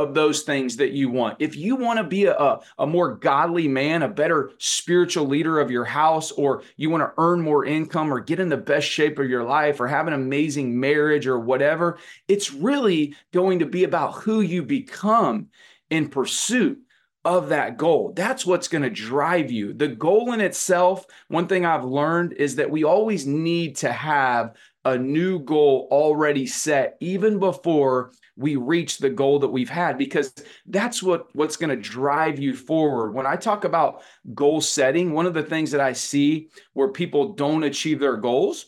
of 0.00 0.14
those 0.14 0.42
things 0.42 0.76
that 0.76 0.92
you 0.92 1.10
want. 1.10 1.36
If 1.38 1.56
you 1.56 1.76
want 1.76 1.98
to 1.98 2.04
be 2.04 2.26
a, 2.26 2.58
a 2.78 2.86
more 2.86 3.14
godly 3.14 3.68
man, 3.68 4.02
a 4.02 4.08
better 4.08 4.52
spiritual 4.58 5.26
leader 5.26 5.60
of 5.60 5.70
your 5.70 5.84
house, 5.84 6.32
or 6.32 6.62
you 6.76 6.90
want 6.90 7.02
to 7.02 7.12
earn 7.18 7.40
more 7.40 7.64
income 7.64 8.12
or 8.12 8.20
get 8.20 8.40
in 8.40 8.48
the 8.48 8.56
best 8.56 8.88
shape 8.88 9.18
of 9.18 9.30
your 9.30 9.44
life 9.44 9.80
or 9.80 9.86
have 9.86 10.06
an 10.06 10.14
amazing 10.14 10.78
marriage 10.78 11.26
or 11.26 11.38
whatever, 11.38 11.98
it's 12.28 12.52
really 12.52 13.14
going 13.32 13.58
to 13.60 13.66
be 13.66 13.84
about 13.84 14.14
who 14.14 14.40
you 14.40 14.62
become 14.62 15.48
in 15.90 16.08
pursuit 16.08 16.78
of 17.24 17.50
that 17.50 17.76
goal. 17.76 18.12
That's 18.16 18.46
what's 18.46 18.68
going 18.68 18.82
to 18.82 18.90
drive 18.90 19.50
you. 19.50 19.74
The 19.74 19.88
goal 19.88 20.32
in 20.32 20.40
itself, 20.40 21.04
one 21.28 21.46
thing 21.46 21.66
I've 21.66 21.84
learned 21.84 22.32
is 22.32 22.56
that 22.56 22.70
we 22.70 22.84
always 22.84 23.26
need 23.26 23.76
to 23.76 23.92
have 23.92 24.56
a 24.84 24.96
new 24.96 25.38
goal 25.38 25.88
already 25.90 26.46
set 26.46 26.96
even 27.00 27.38
before 27.38 28.12
we 28.36 28.56
reach 28.56 28.98
the 28.98 29.10
goal 29.10 29.38
that 29.38 29.48
we've 29.48 29.68
had 29.68 29.98
because 29.98 30.32
that's 30.66 31.02
what 31.02 31.26
what's 31.34 31.56
going 31.56 31.70
to 31.70 31.76
drive 31.76 32.38
you 32.38 32.54
forward. 32.54 33.12
When 33.12 33.26
i 33.26 33.36
talk 33.36 33.64
about 33.64 34.02
goal 34.34 34.60
setting 34.60 35.12
one 35.12 35.26
of 35.26 35.34
the 35.34 35.42
things 35.42 35.70
that 35.72 35.80
i 35.80 35.92
see 35.92 36.48
where 36.72 36.88
people 36.88 37.34
don't 37.34 37.64
achieve 37.64 38.00
their 38.00 38.16
goals 38.16 38.66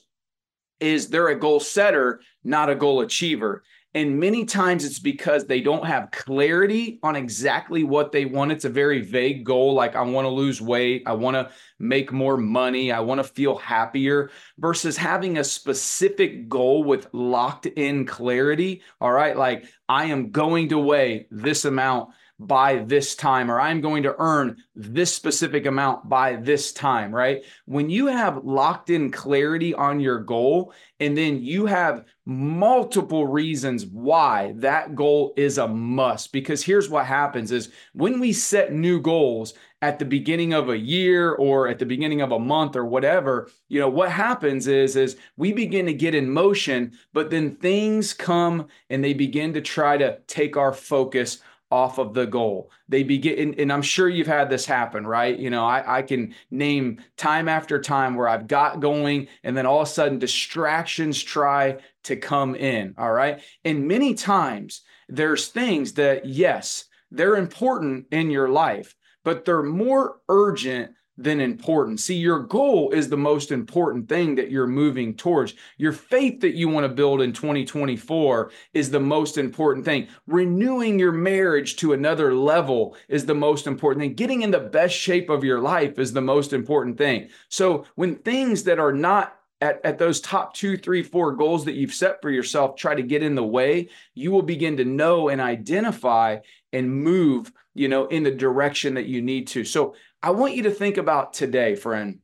is 0.80 1.08
they're 1.08 1.28
a 1.28 1.38
goal 1.38 1.60
setter 1.60 2.20
not 2.44 2.68
a 2.68 2.74
goal 2.74 3.00
achiever 3.00 3.62
and 3.94 4.18
many 4.18 4.44
times 4.44 4.84
it's 4.84 4.98
because 4.98 5.44
they 5.44 5.60
don't 5.60 5.84
have 5.84 6.10
clarity 6.10 6.98
on 7.02 7.14
exactly 7.14 7.84
what 7.84 8.10
they 8.10 8.24
want. 8.24 8.52
It's 8.52 8.64
a 8.64 8.70
very 8.70 9.02
vague 9.02 9.44
goal, 9.44 9.74
like 9.74 9.94
I 9.94 10.02
want 10.02 10.24
to 10.24 10.30
lose 10.30 10.62
weight, 10.62 11.02
I 11.06 11.12
want 11.12 11.34
to 11.34 11.50
make 11.78 12.10
more 12.10 12.36
money, 12.36 12.90
I 12.90 13.00
want 13.00 13.18
to 13.18 13.24
feel 13.24 13.56
happier, 13.56 14.30
versus 14.58 14.96
having 14.96 15.38
a 15.38 15.44
specific 15.44 16.48
goal 16.48 16.84
with 16.84 17.08
locked 17.12 17.66
in 17.66 18.06
clarity. 18.06 18.82
All 19.00 19.12
right, 19.12 19.36
like 19.36 19.66
I 19.88 20.06
am 20.06 20.30
going 20.30 20.70
to 20.70 20.78
weigh 20.78 21.26
this 21.30 21.64
amount 21.66 22.10
by 22.38 22.76
this 22.76 23.14
time, 23.14 23.50
or 23.50 23.60
I'm 23.60 23.80
going 23.80 24.02
to 24.02 24.16
earn 24.18 24.56
this 24.74 25.14
specific 25.14 25.66
amount 25.66 26.08
by 26.08 26.36
this 26.36 26.72
time, 26.72 27.14
right? 27.14 27.42
When 27.66 27.88
you 27.88 28.06
have 28.06 28.44
locked 28.44 28.90
in 28.90 29.10
clarity 29.10 29.74
on 29.74 30.00
your 30.00 30.18
goal, 30.18 30.72
and 30.98 31.16
then 31.16 31.42
you 31.42 31.66
have 31.66 32.04
multiple 32.26 33.26
reasons 33.26 33.86
why 33.86 34.54
that 34.56 34.94
goal 34.94 35.34
is 35.36 35.58
a 35.58 35.68
must, 35.68 36.32
because 36.32 36.62
here's 36.62 36.88
what 36.88 37.06
happens 37.06 37.52
is 37.52 37.70
when 37.92 38.20
we 38.20 38.32
set 38.32 38.72
new 38.72 39.00
goals 39.00 39.54
at 39.82 39.98
the 39.98 40.04
beginning 40.04 40.54
of 40.54 40.68
a 40.68 40.78
year 40.78 41.32
or 41.32 41.66
at 41.66 41.80
the 41.80 41.84
beginning 41.84 42.20
of 42.20 42.30
a 42.30 42.38
month 42.38 42.76
or 42.76 42.84
whatever 42.86 43.50
you 43.68 43.80
know 43.80 43.88
what 43.88 44.10
happens 44.10 44.68
is 44.68 44.94
is 44.94 45.16
we 45.36 45.52
begin 45.52 45.84
to 45.86 45.92
get 45.92 46.14
in 46.14 46.30
motion 46.30 46.92
but 47.12 47.30
then 47.30 47.56
things 47.56 48.14
come 48.14 48.68
and 48.88 49.02
they 49.02 49.12
begin 49.12 49.52
to 49.52 49.60
try 49.60 49.96
to 49.96 50.16
take 50.28 50.56
our 50.56 50.72
focus 50.72 51.38
off 51.72 51.96
of 51.96 52.12
the 52.12 52.26
goal. 52.26 52.70
They 52.86 53.02
begin, 53.02 53.38
and, 53.38 53.58
and, 53.58 53.72
I'm 53.72 53.80
sure 53.80 54.06
you've 54.06 54.26
had 54.26 54.50
this 54.50 54.66
happen, 54.66 55.06
right? 55.06 55.36
You 55.38 55.48
know, 55.48 55.64
I, 55.64 55.98
I 55.98 56.02
can 56.02 56.34
name 56.50 57.00
time 57.16 57.48
after 57.48 57.80
time 57.80 58.14
where 58.14 58.28
I've 58.28 58.46
got 58.46 58.80
going, 58.80 59.28
and 59.42 59.56
then 59.56 59.64
all 59.64 59.80
of 59.80 59.88
a 59.88 59.90
sudden 59.90 60.18
distractions 60.18 61.22
try 61.22 61.78
to 62.04 62.16
come 62.16 62.54
in. 62.54 62.94
All 62.98 63.10
right. 63.10 63.40
And 63.64 63.88
many 63.88 64.12
times 64.12 64.82
there's 65.08 65.48
things 65.48 65.94
that, 65.94 66.26
yes, 66.26 66.84
they're 67.10 67.36
important 67.36 68.06
in 68.10 68.30
your 68.30 68.50
life, 68.50 68.94
but 69.24 69.46
they're 69.46 69.62
more 69.62 70.16
urgent 70.28 70.92
than 71.18 71.40
important. 71.40 72.00
See, 72.00 72.14
your 72.14 72.40
goal 72.40 72.90
is 72.90 73.08
the 73.08 73.16
most 73.16 73.52
important 73.52 74.08
thing 74.08 74.34
that 74.36 74.50
you're 74.50 74.66
moving 74.66 75.14
towards. 75.14 75.54
Your 75.76 75.92
faith 75.92 76.40
that 76.40 76.54
you 76.54 76.68
want 76.68 76.84
to 76.84 76.92
build 76.92 77.20
in 77.20 77.32
2024 77.32 78.50
is 78.72 78.90
the 78.90 79.00
most 79.00 79.36
important 79.36 79.84
thing. 79.84 80.08
Renewing 80.26 80.98
your 80.98 81.12
marriage 81.12 81.76
to 81.76 81.92
another 81.92 82.34
level 82.34 82.96
is 83.08 83.26
the 83.26 83.34
most 83.34 83.66
important 83.66 84.02
thing. 84.02 84.14
Getting 84.14 84.42
in 84.42 84.50
the 84.50 84.60
best 84.60 84.94
shape 84.94 85.28
of 85.28 85.44
your 85.44 85.60
life 85.60 85.98
is 85.98 86.12
the 86.12 86.20
most 86.20 86.52
important 86.52 86.96
thing. 86.96 87.28
So, 87.48 87.84
when 87.94 88.16
things 88.16 88.64
that 88.64 88.78
are 88.78 88.92
not 88.92 89.36
at, 89.62 89.80
at 89.84 89.98
those 89.98 90.20
top 90.20 90.54
two, 90.54 90.76
three, 90.76 91.02
four 91.02 91.32
goals 91.32 91.64
that 91.64 91.74
you've 91.74 91.94
set 91.94 92.20
for 92.20 92.30
yourself 92.30 92.74
try 92.74 92.94
to 92.94 93.02
get 93.02 93.22
in 93.22 93.36
the 93.36 93.44
way, 93.44 93.88
you 94.14 94.32
will 94.32 94.42
begin 94.42 94.76
to 94.78 94.84
know 94.84 95.28
and 95.28 95.40
identify 95.40 96.38
and 96.72 96.90
move, 96.90 97.52
you 97.74 97.88
know, 97.88 98.06
in 98.06 98.24
the 98.24 98.30
direction 98.30 98.94
that 98.94 99.06
you 99.06 99.22
need 99.22 99.46
to. 99.46 99.64
So 99.64 99.94
I 100.24 100.30
want 100.30 100.54
you 100.54 100.62
to 100.64 100.70
think 100.70 100.98
about 100.98 101.32
today, 101.32 101.74
friend. 101.74 102.20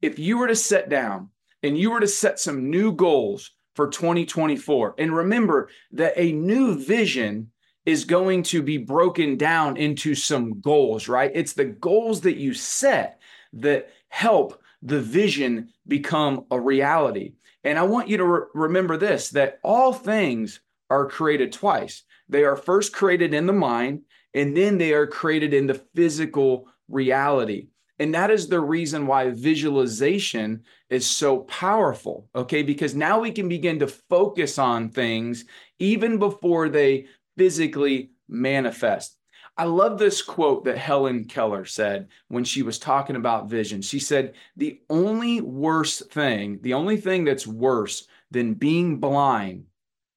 If 0.00 0.18
you 0.18 0.38
were 0.38 0.48
to 0.48 0.56
sit 0.56 0.88
down 0.88 1.28
and 1.62 1.76
you 1.76 1.90
were 1.90 2.00
to 2.00 2.08
set 2.08 2.40
some 2.40 2.70
new 2.70 2.92
goals 2.92 3.50
for 3.76 3.88
2024, 3.88 4.94
and 4.96 5.14
remember 5.14 5.68
that 5.92 6.14
a 6.16 6.32
new 6.32 6.82
vision 6.82 7.50
is 7.84 8.06
going 8.06 8.42
to 8.44 8.62
be 8.62 8.78
broken 8.78 9.36
down 9.36 9.76
into 9.76 10.14
some 10.14 10.60
goals, 10.60 11.08
right? 11.08 11.30
It's 11.34 11.52
the 11.52 11.66
goals 11.66 12.22
that 12.22 12.36
you 12.36 12.54
set 12.54 13.20
that 13.52 13.90
help 14.08 14.62
the 14.80 15.00
vision 15.00 15.68
become 15.86 16.46
a 16.50 16.58
reality. 16.58 17.34
And 17.64 17.78
I 17.78 17.82
want 17.82 18.08
you 18.08 18.16
to 18.16 18.24
re- 18.24 18.46
remember 18.54 18.96
this 18.96 19.28
that 19.30 19.58
all 19.62 19.92
things 19.92 20.60
are 20.88 21.06
created 21.06 21.52
twice. 21.52 22.02
They 22.30 22.44
are 22.44 22.56
first 22.56 22.94
created 22.94 23.34
in 23.34 23.46
the 23.46 23.52
mind, 23.52 24.02
and 24.32 24.56
then 24.56 24.78
they 24.78 24.94
are 24.94 25.06
created 25.06 25.52
in 25.52 25.66
the 25.66 25.80
physical 25.94 26.68
reality. 26.88 27.68
And 27.98 28.14
that 28.14 28.30
is 28.30 28.48
the 28.48 28.60
reason 28.60 29.06
why 29.06 29.30
visualization 29.30 30.64
is 30.90 31.08
so 31.08 31.40
powerful, 31.40 32.28
okay? 32.34 32.62
Because 32.62 32.94
now 32.94 33.20
we 33.20 33.30
can 33.30 33.48
begin 33.48 33.78
to 33.78 33.86
focus 33.86 34.58
on 34.58 34.88
things 34.88 35.44
even 35.78 36.18
before 36.18 36.68
they 36.68 37.06
physically 37.36 38.10
manifest. 38.28 39.16
I 39.56 39.64
love 39.64 39.98
this 39.98 40.22
quote 40.22 40.64
that 40.64 40.78
Helen 40.78 41.26
Keller 41.26 41.66
said 41.66 42.08
when 42.28 42.42
she 42.42 42.62
was 42.62 42.78
talking 42.78 43.16
about 43.16 43.50
vision. 43.50 43.82
She 43.82 43.98
said, 43.98 44.34
The 44.56 44.80
only 44.88 45.40
worst 45.40 46.10
thing, 46.10 46.58
the 46.62 46.74
only 46.74 46.96
thing 46.96 47.24
that's 47.24 47.46
worse 47.46 48.06
than 48.30 48.54
being 48.54 48.98
blind 48.98 49.66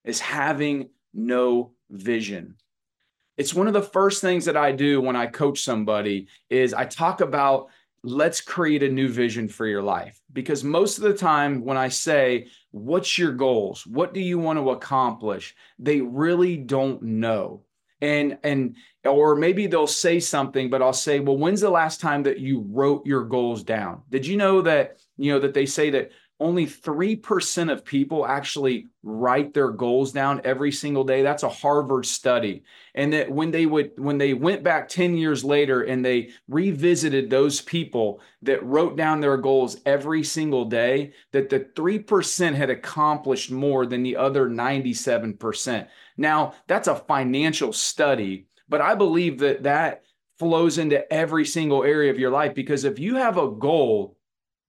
is 0.06 0.22
having 0.22 0.90
no 1.14 1.74
vision 1.90 2.56
it's 3.38 3.54
one 3.54 3.68
of 3.68 3.74
the 3.74 3.82
first 3.82 4.22
things 4.22 4.46
that 4.46 4.58
I 4.58 4.72
do 4.72 5.02
when 5.02 5.16
I 5.16 5.28
coach 5.28 5.62
somebody 5.64 6.28
is 6.50 6.74
I 6.74 6.86
talk 6.86 7.22
about 7.22 7.68
let's 8.04 8.40
create 8.40 8.84
a 8.84 8.90
new 8.90 9.10
vision 9.10 9.48
for 9.48 9.66
your 9.66 9.82
life. 9.82 10.22
Because 10.32 10.64
most 10.64 10.98
of 10.98 11.04
the 11.04 11.14
time 11.14 11.66
when 11.66 11.78
I 11.78 11.90
say 11.90 12.48
what's 12.72 13.18
your 13.18 13.32
goals? 13.32 13.86
What 13.88 14.14
do 14.14 14.20
you 14.20 14.38
want 14.38 14.60
to 14.60 14.70
accomplish? 14.72 15.56
they 15.80 16.02
really 16.02 16.58
don't 16.58 17.02
know. 17.02 17.64
And 18.02 18.38
and 18.44 18.76
or 19.04 19.36
maybe 19.36 19.68
they'll 19.68 19.88
say 19.88 20.20
something 20.20 20.70
but 20.70 20.82
I'll 20.82 20.94
say 20.94 21.20
well 21.20 21.38
when's 21.38 21.62
the 21.62 21.70
last 21.70 22.02
time 22.02 22.24
that 22.24 22.40
you 22.40 22.66
wrote 22.70 23.06
your 23.06 23.24
goals 23.24 23.64
down? 23.64 24.04
Did 24.10 24.26
you 24.26 24.38
know 24.38 24.62
that 24.62 24.98
you 25.18 25.32
know 25.32 25.40
that 25.40 25.54
they 25.54 25.66
say 25.66 25.90
that 25.92 26.12
only 26.40 26.66
3% 26.66 27.72
of 27.72 27.86
people 27.86 28.26
actually 28.26 28.88
write 29.04 29.54
their 29.54 29.70
goals 29.70 30.12
down 30.12 30.42
every 30.44 30.72
single 30.72 31.06
day. 31.06 31.22
That's 31.22 31.44
a 31.44 31.50
harvard 31.50 32.06
study. 32.06 32.64
And 32.94 33.14
that 33.14 33.32
when 33.32 33.52
they 33.52 33.66
would 33.66 33.92
when 33.98 34.18
they 34.18 34.34
went 34.34 34.64
back 34.64 34.90
10 34.90 35.16
years 35.16 35.46
later 35.46 35.84
and 35.84 36.04
they 36.04 36.32
revisited 36.50 37.30
those 37.30 37.62
people 37.62 38.20
that 38.42 38.64
wrote 38.64 38.98
down 38.98 39.22
their 39.22 39.38
goals 39.38 39.78
every 39.86 40.24
single 40.24 40.66
day 40.66 41.14
that 41.32 41.50
the 41.50 41.62
3% 41.62 42.54
had 42.54 42.70
accomplished 42.70 43.52
more 43.52 43.86
than 43.86 44.04
the 44.04 44.16
other 44.16 44.50
97% 44.50 45.88
now 46.18 46.54
that's 46.68 46.88
a 46.88 46.96
financial 46.96 47.74
study 47.74 48.48
but 48.70 48.82
i 48.82 48.96
believe 48.96 49.40
that 49.40 49.64
that 49.64 50.04
flows 50.38 50.78
into 50.78 51.12
every 51.14 51.46
single 51.46 51.84
area 51.84 52.12
of 52.12 52.20
your 52.20 52.32
life 52.32 52.54
because 52.54 52.84
if 52.84 53.00
you 53.00 53.16
have 53.16 53.38
a 53.38 53.52
goal 53.52 54.15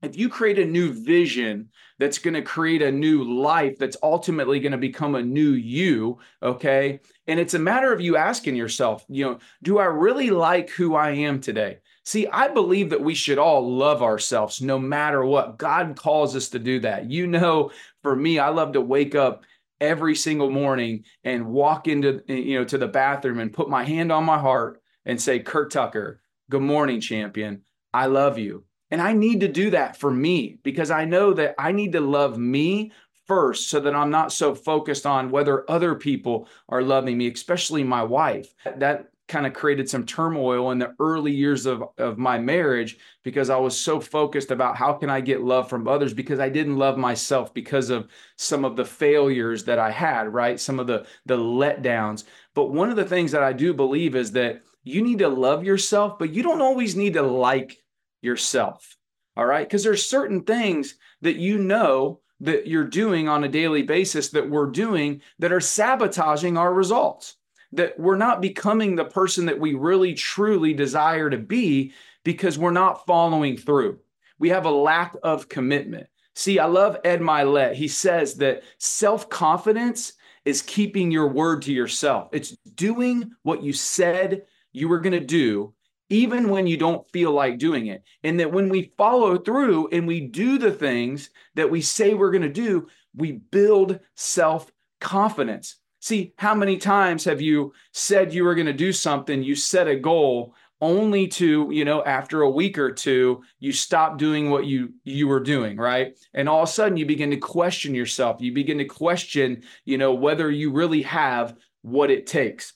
if 0.06 0.16
you 0.16 0.28
create 0.28 0.58
a 0.58 0.64
new 0.64 0.92
vision 0.92 1.68
that's 1.98 2.18
going 2.18 2.34
to 2.34 2.42
create 2.42 2.82
a 2.82 2.92
new 2.92 3.24
life 3.24 3.76
that's 3.78 3.96
ultimately 4.02 4.60
going 4.60 4.72
to 4.72 4.78
become 4.78 5.14
a 5.14 5.22
new 5.22 5.50
you 5.50 6.18
okay? 6.42 7.00
And 7.26 7.40
it's 7.40 7.54
a 7.54 7.58
matter 7.58 7.92
of 7.92 8.00
you 8.00 8.16
asking 8.16 8.56
yourself 8.56 9.04
you 9.08 9.24
know 9.24 9.38
do 9.62 9.78
i 9.78 9.84
really 9.84 10.30
like 10.30 10.70
who 10.70 10.94
i 10.94 11.10
am 11.10 11.40
today? 11.40 11.78
See 12.04 12.26
i 12.28 12.48
believe 12.48 12.90
that 12.90 13.02
we 13.02 13.14
should 13.14 13.38
all 13.38 13.76
love 13.76 14.02
ourselves 14.02 14.62
no 14.62 14.78
matter 14.78 15.24
what. 15.24 15.58
God 15.58 15.96
calls 15.96 16.36
us 16.36 16.48
to 16.50 16.58
do 16.58 16.80
that. 16.80 17.10
You 17.10 17.26
know 17.26 17.70
for 18.02 18.14
me 18.14 18.38
i 18.38 18.48
love 18.48 18.72
to 18.72 18.80
wake 18.80 19.14
up 19.14 19.42
every 19.80 20.14
single 20.14 20.50
morning 20.50 21.04
and 21.24 21.46
walk 21.46 21.88
into 21.88 22.22
you 22.28 22.58
know 22.58 22.64
to 22.64 22.78
the 22.78 22.88
bathroom 22.88 23.40
and 23.40 23.52
put 23.52 23.68
my 23.68 23.84
hand 23.84 24.10
on 24.12 24.24
my 24.24 24.38
heart 24.38 24.80
and 25.04 25.20
say 25.20 25.38
curt 25.40 25.70
tucker 25.70 26.20
good 26.48 26.62
morning 26.62 27.00
champion. 27.00 27.62
I 27.92 28.06
love 28.06 28.38
you 28.38 28.64
and 28.90 29.00
I 29.00 29.12
need 29.12 29.40
to 29.40 29.48
do 29.48 29.70
that 29.70 29.96
for 29.96 30.10
me 30.10 30.58
because 30.62 30.90
I 30.90 31.04
know 31.04 31.32
that 31.34 31.54
I 31.58 31.72
need 31.72 31.92
to 31.92 32.00
love 32.00 32.38
me 32.38 32.92
first 33.26 33.68
so 33.70 33.80
that 33.80 33.94
I'm 33.94 34.10
not 34.10 34.32
so 34.32 34.54
focused 34.54 35.06
on 35.06 35.30
whether 35.30 35.68
other 35.70 35.94
people 35.94 36.48
are 36.68 36.82
loving 36.82 37.18
me, 37.18 37.28
especially 37.28 37.82
my 37.82 38.04
wife. 38.04 38.54
That 38.76 39.08
kind 39.28 39.46
of 39.46 39.52
created 39.52 39.90
some 39.90 40.06
turmoil 40.06 40.70
in 40.70 40.78
the 40.78 40.94
early 41.00 41.32
years 41.32 41.66
of, 41.66 41.82
of 41.98 42.16
my 42.16 42.38
marriage 42.38 42.96
because 43.24 43.50
I 43.50 43.56
was 43.56 43.78
so 43.78 43.98
focused 43.98 44.52
about 44.52 44.76
how 44.76 44.92
can 44.92 45.10
I 45.10 45.20
get 45.20 45.42
love 45.42 45.68
from 45.68 45.88
others 45.88 46.14
because 46.14 46.38
I 46.38 46.48
didn't 46.48 46.78
love 46.78 46.96
myself 46.96 47.52
because 47.52 47.90
of 47.90 48.08
some 48.36 48.64
of 48.64 48.76
the 48.76 48.84
failures 48.84 49.64
that 49.64 49.80
I 49.80 49.90
had, 49.90 50.32
right? 50.32 50.60
Some 50.60 50.78
of 50.78 50.86
the 50.86 51.06
the 51.24 51.36
letdowns. 51.36 52.24
But 52.54 52.70
one 52.70 52.88
of 52.88 52.96
the 52.96 53.04
things 53.04 53.32
that 53.32 53.42
I 53.42 53.52
do 53.52 53.74
believe 53.74 54.14
is 54.14 54.30
that 54.32 54.62
you 54.84 55.02
need 55.02 55.18
to 55.18 55.28
love 55.28 55.64
yourself, 55.64 56.18
but 56.18 56.32
you 56.32 56.44
don't 56.44 56.62
always 56.62 56.94
need 56.94 57.14
to 57.14 57.22
like 57.22 57.82
yourself. 58.22 58.96
All 59.36 59.46
right. 59.46 59.66
Because 59.66 59.84
there's 59.84 60.08
certain 60.08 60.42
things 60.42 60.94
that 61.20 61.36
you 61.36 61.58
know 61.58 62.20
that 62.40 62.66
you're 62.66 62.84
doing 62.84 63.28
on 63.28 63.44
a 63.44 63.48
daily 63.48 63.82
basis 63.82 64.30
that 64.30 64.48
we're 64.48 64.70
doing 64.70 65.20
that 65.38 65.52
are 65.52 65.60
sabotaging 65.60 66.56
our 66.56 66.72
results, 66.72 67.36
that 67.72 67.98
we're 67.98 68.16
not 68.16 68.42
becoming 68.42 68.94
the 68.94 69.04
person 69.04 69.46
that 69.46 69.58
we 69.58 69.74
really 69.74 70.14
truly 70.14 70.74
desire 70.74 71.30
to 71.30 71.38
be 71.38 71.92
because 72.24 72.58
we're 72.58 72.70
not 72.70 73.06
following 73.06 73.56
through. 73.56 73.98
We 74.38 74.50
have 74.50 74.66
a 74.66 74.70
lack 74.70 75.16
of 75.22 75.48
commitment. 75.48 76.08
See, 76.34 76.58
I 76.58 76.66
love 76.66 76.98
Ed 77.04 77.20
Mylett. 77.20 77.74
He 77.74 77.88
says 77.88 78.34
that 78.34 78.62
self 78.78 79.30
confidence 79.30 80.12
is 80.44 80.62
keeping 80.62 81.10
your 81.10 81.28
word 81.28 81.62
to 81.62 81.72
yourself, 81.72 82.28
it's 82.32 82.50
doing 82.74 83.32
what 83.42 83.62
you 83.62 83.72
said 83.72 84.42
you 84.72 84.88
were 84.88 85.00
going 85.00 85.12
to 85.12 85.20
do 85.20 85.74
even 86.08 86.48
when 86.48 86.66
you 86.66 86.76
don't 86.76 87.08
feel 87.10 87.32
like 87.32 87.58
doing 87.58 87.86
it. 87.86 88.02
And 88.22 88.38
that 88.40 88.52
when 88.52 88.68
we 88.68 88.92
follow 88.96 89.36
through 89.38 89.88
and 89.88 90.06
we 90.06 90.20
do 90.20 90.58
the 90.58 90.72
things 90.72 91.30
that 91.54 91.70
we 91.70 91.80
say 91.80 92.14
we're 92.14 92.30
going 92.30 92.42
to 92.42 92.48
do, 92.48 92.88
we 93.14 93.32
build 93.32 94.00
self 94.14 94.70
confidence. 95.00 95.76
See, 96.00 96.34
how 96.38 96.54
many 96.54 96.76
times 96.76 97.24
have 97.24 97.40
you 97.40 97.72
said 97.92 98.32
you 98.32 98.44
were 98.44 98.54
going 98.54 98.66
to 98.66 98.72
do 98.72 98.92
something, 98.92 99.42
you 99.42 99.56
set 99.56 99.88
a 99.88 99.96
goal, 99.96 100.54
only 100.80 101.26
to 101.26 101.68
you 101.72 101.84
know 101.84 102.04
after 102.04 102.42
a 102.42 102.50
week 102.50 102.78
or 102.78 102.92
two 102.92 103.42
you 103.58 103.72
stop 103.72 104.18
doing 104.18 104.50
what 104.50 104.66
you 104.66 104.92
you 105.04 105.26
were 105.26 105.40
doing 105.40 105.76
right 105.78 106.18
and 106.34 106.48
all 106.48 106.62
of 106.62 106.68
a 106.68 106.72
sudden 106.72 106.98
you 106.98 107.06
begin 107.06 107.30
to 107.30 107.38
question 107.38 107.94
yourself 107.94 108.42
you 108.42 108.52
begin 108.52 108.76
to 108.76 108.84
question 108.84 109.62
you 109.86 109.96
know 109.96 110.12
whether 110.12 110.50
you 110.50 110.70
really 110.70 111.00
have 111.00 111.56
what 111.80 112.10
it 112.10 112.26
takes 112.26 112.74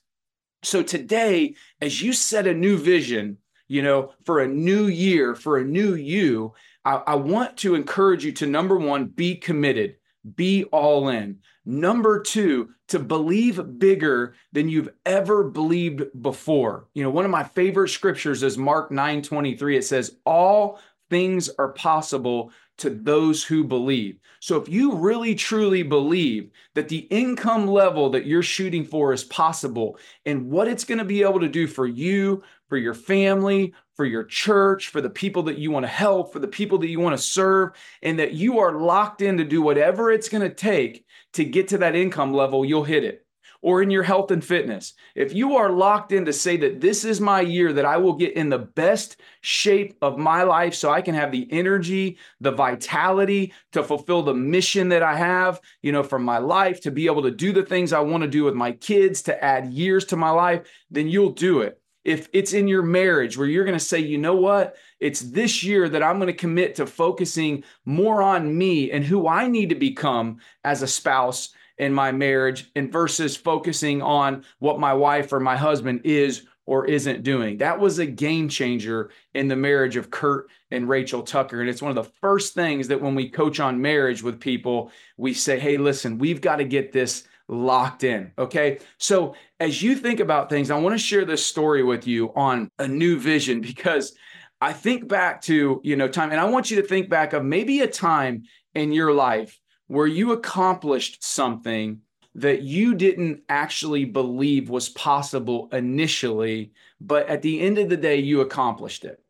so 0.63 0.83
today, 0.83 1.55
as 1.81 2.03
you 2.03 2.13
set 2.13 2.47
a 2.47 2.55
new 2.55 2.77
vision, 2.77 3.39
you 3.69 3.83
know, 3.83 4.13
for 4.25 4.41
a 4.41 4.49
new 4.49 4.87
year, 4.87 5.35
for 5.35 5.59
a 5.59 5.65
new 5.65 5.95
you, 5.95 6.55
I, 6.85 7.03
I, 7.07 7.15
want 7.15 7.57
to 7.59 7.75
encourage 7.75 8.25
you 8.25 8.33
to 8.33 8.47
number 8.47 8.77
one, 8.77 9.07
be 9.07 9.37
committed, 9.37 9.97
be 10.35 10.65
all 10.65 11.09
in. 11.09 11.39
Number 11.65 12.21
two, 12.21 12.71
to 12.89 12.99
believe 12.99 13.79
bigger 13.79 14.35
than 14.53 14.69
you've 14.69 14.91
ever 15.07 15.45
believed 15.45 16.03
before. 16.21 16.89
You 16.95 17.05
know, 17.05 17.11
one 17.11 17.25
of 17.25 17.31
my 17.31 17.45
favorite 17.45 17.91
scriptures 17.91 18.43
is 18.43 18.59
Mark 18.59 18.91
9 18.91 19.23
23. 19.23 19.77
It 19.77 19.85
says, 19.85 20.17
All 20.25 20.81
things 21.09 21.49
are 21.59 21.73
possible 21.73 22.53
to 22.81 22.91
those 22.91 23.45
who 23.45 23.65
believe. 23.65 24.19
So 24.41 24.57
if 24.57 24.69
you 24.69 24.95
really 24.95 25.35
truly 25.35 25.83
believe 25.83 26.51
that 26.75 26.89
the 26.89 27.07
income 27.11 27.67
level 27.67 28.11
that 28.11 28.27
you're 28.27 28.43
shooting 28.43 28.85
for 28.85 29.13
is 29.13 29.25
possible 29.25 29.99
and 30.25 30.51
what 30.51 30.69
it's 30.69 30.85
going 30.85 30.99
to 30.99 31.05
be 31.05 31.23
able 31.23 31.41
to 31.41 31.49
do 31.49 31.67
for 31.67 31.87
you, 31.87 32.43
for 32.69 32.77
your 32.77 32.95
family, 32.95 33.75
for 33.95 34.07
your 34.07 34.25
church, 34.25 34.89
for 34.89 35.01
the 35.01 35.11
people 35.11 35.43
that 35.43 35.59
you 35.59 35.71
want 35.71 35.85
to 35.85 35.89
help, 35.89 36.33
for 36.33 36.39
the 36.39 36.49
people 36.49 36.79
that 36.79 36.89
you 36.89 37.01
want 37.01 37.17
to 37.17 37.23
serve, 37.23 37.71
and 38.03 38.19
that 38.19 38.33
you 38.33 38.59
are 38.61 38.81
locked 38.81 39.21
in 39.21 39.37
to 39.37 39.45
do 39.45 39.61
whatever 39.61 40.11
it's 40.11 40.29
going 40.29 40.49
to 40.49 40.55
take 40.55 41.05
to 41.35 41.45
get 41.45 41.69
to 41.69 41.79
that 41.79 41.95
income 41.95 42.33
level, 42.33 42.65
you'll 42.65 42.85
hit 42.85 43.05
it 43.05 43.27
or 43.63 43.83
in 43.83 43.91
your 43.91 44.03
health 44.03 44.31
and 44.31 44.45
fitness, 44.45 44.95
if 45.15 45.35
you 45.35 45.57
are 45.57 45.71
locked 45.71 46.13
in 46.13 46.25
to 46.25 46.33
say 46.33 46.57
that 46.57 46.81
this 46.81 47.05
is 47.05 47.21
my 47.21 47.41
year 47.41 47.73
that 47.73 47.85
I 47.85 47.97
will 47.99 48.15
get 48.15 48.35
in 48.35 48.49
the 48.49 48.59
best 48.59 49.19
shape 49.43 49.97
of 50.01 50.19
my 50.19 50.43
life 50.43 50.75
so 50.75 50.91
I 50.91 51.03
can 51.03 51.15
have 51.15 51.31
the 51.31 51.47
energy, 51.51 52.19
the 52.41 52.53
vitality 52.53 53.53
to 53.73 53.83
fulfill 53.83 54.23
the 54.23 54.35
mission 54.35 54.89
that 54.91 55.03
I 55.03 55.17
have, 55.17 55.61
you 55.83 55.93
know, 55.93 56.03
for 56.03 56.19
my 56.19 56.39
life, 56.39 56.81
to 56.83 56.91
be 56.91 57.07
able 57.07 57.23
to 57.23 57.31
do 57.31 57.53
the 57.53 57.65
things 57.65 57.93
I 57.93 58.01
want 58.01 58.23
to 58.23 58.29
do 58.29 58.45
with 58.45 58.55
my 58.55 58.73
kids, 58.73 59.23
to 59.23 59.45
add 59.45 59.73
years 59.73 60.07
to 60.07 60.17
my 60.17 60.31
life, 60.31 60.67
then 60.91 61.09
you'll 61.09 61.33
do 61.33 61.61
it. 61.61 61.81
If 62.03 62.31
it's 62.33 62.55
in 62.55 62.67
your 62.67 62.83
marriage 62.83 63.37
where 63.37 63.47
you're 63.47 63.67
going 63.67 63.79
to 63.79 63.85
say, 63.85 63.99
you 63.99 64.17
know 64.17 64.37
what, 64.37 64.77
it's 65.01 65.21
this 65.21 65.63
year 65.63 65.87
that 65.87 66.03
I'm 66.03 66.19
going 66.19 66.29
to 66.29 66.33
commit 66.33 66.77
to 66.77 66.87
focusing 66.87 67.63
more 67.85 68.23
on 68.23 68.57
me 68.57 68.91
and 68.91 69.05
who 69.05 69.29
I 69.29 69.49
need 69.49 69.69
to 69.69 69.75
become 69.75 70.39
as 70.65 70.81
a 70.81 70.87
spouse 70.87 71.51
in 71.81 71.95
my 71.95 72.13
marriage 72.13 72.71
and 72.77 72.93
versus 72.93 73.37
focusing 73.37 74.03
on 74.03 74.45
what 74.59 74.79
my 74.79 74.93
wife 74.93 75.33
or 75.33 75.41
my 75.41 75.57
husband 75.57 76.03
is 76.05 76.43
or 76.67 76.85
isn't 76.87 77.23
doing. 77.23 77.57
That 77.57 77.81
was 77.81 77.99
a 77.99 78.07
game 78.07 78.49
changer 78.49 79.11
in 79.35 79.49
the 79.49 79.57
marriage 79.57 79.97
of 79.97 80.11
Curt 80.11 80.51
and 80.71 80.89
Rachel 80.89 81.23
Tucker. 81.23 81.61
And 81.61 81.71
it's 81.71 81.83
one 81.83 81.97
of 81.97 82.05
the 82.05 82.13
first 82.21 82.55
things 82.55 82.87
that 82.89 83.01
when 83.01 83.15
we 83.15 83.31
coach 83.31 83.61
on 83.61 83.81
marriage 83.81 84.23
with 84.23 84.39
people, 84.39 84.93
we 85.17 85.33
say, 85.33 85.59
hey, 85.59 85.79
listen, 85.79 86.19
we've 86.19 86.43
got 86.43 86.57
to 86.57 86.65
get 86.65 86.93
this 86.93 87.27
locked 87.49 88.05
in. 88.05 88.31
Okay. 88.39 88.79
So 88.99 89.35
as 89.59 89.83
you 89.83 89.97
think 89.97 90.21
about 90.21 90.51
things, 90.51 90.71
I 90.71 90.79
want 90.79 90.95
to 90.95 90.99
share 90.99 91.25
this 91.25 91.45
story 91.45 91.83
with 91.83 92.07
you 92.07 92.33
on 92.37 92.71
a 92.79 92.87
new 92.87 93.19
vision 93.19 93.63
because 93.63 94.13
I 94.61 94.75
think 94.75 95.09
back 95.09 95.41
to, 95.43 95.81
you 95.83 95.97
know, 95.97 96.09
time, 96.09 96.31
and 96.31 96.41
I 96.41 96.45
want 96.45 96.71
you 96.71 96.81
to 96.83 96.87
think 96.87 97.09
back 97.09 97.33
of 97.33 97.43
maybe 97.43 97.81
a 97.81 97.89
time 97.89 98.45
in 98.75 98.93
your 98.93 99.13
life 99.13 99.59
where 99.91 100.07
you 100.07 100.31
accomplished 100.31 101.25
something 101.25 102.01
that 102.37 102.63
you 102.63 102.95
didn't 102.95 103.43
actually 103.49 104.05
believe 104.05 104.71
was 104.71 104.89
possible 104.91 105.69
initially, 105.73 106.71
but 107.01 107.29
at 107.29 107.43
the 107.43 107.61
end 107.61 107.77
of 107.77 107.89
the 107.89 107.97
day, 107.97 108.15
you 108.15 108.41
accomplished 108.41 109.05
it. 109.05 109.21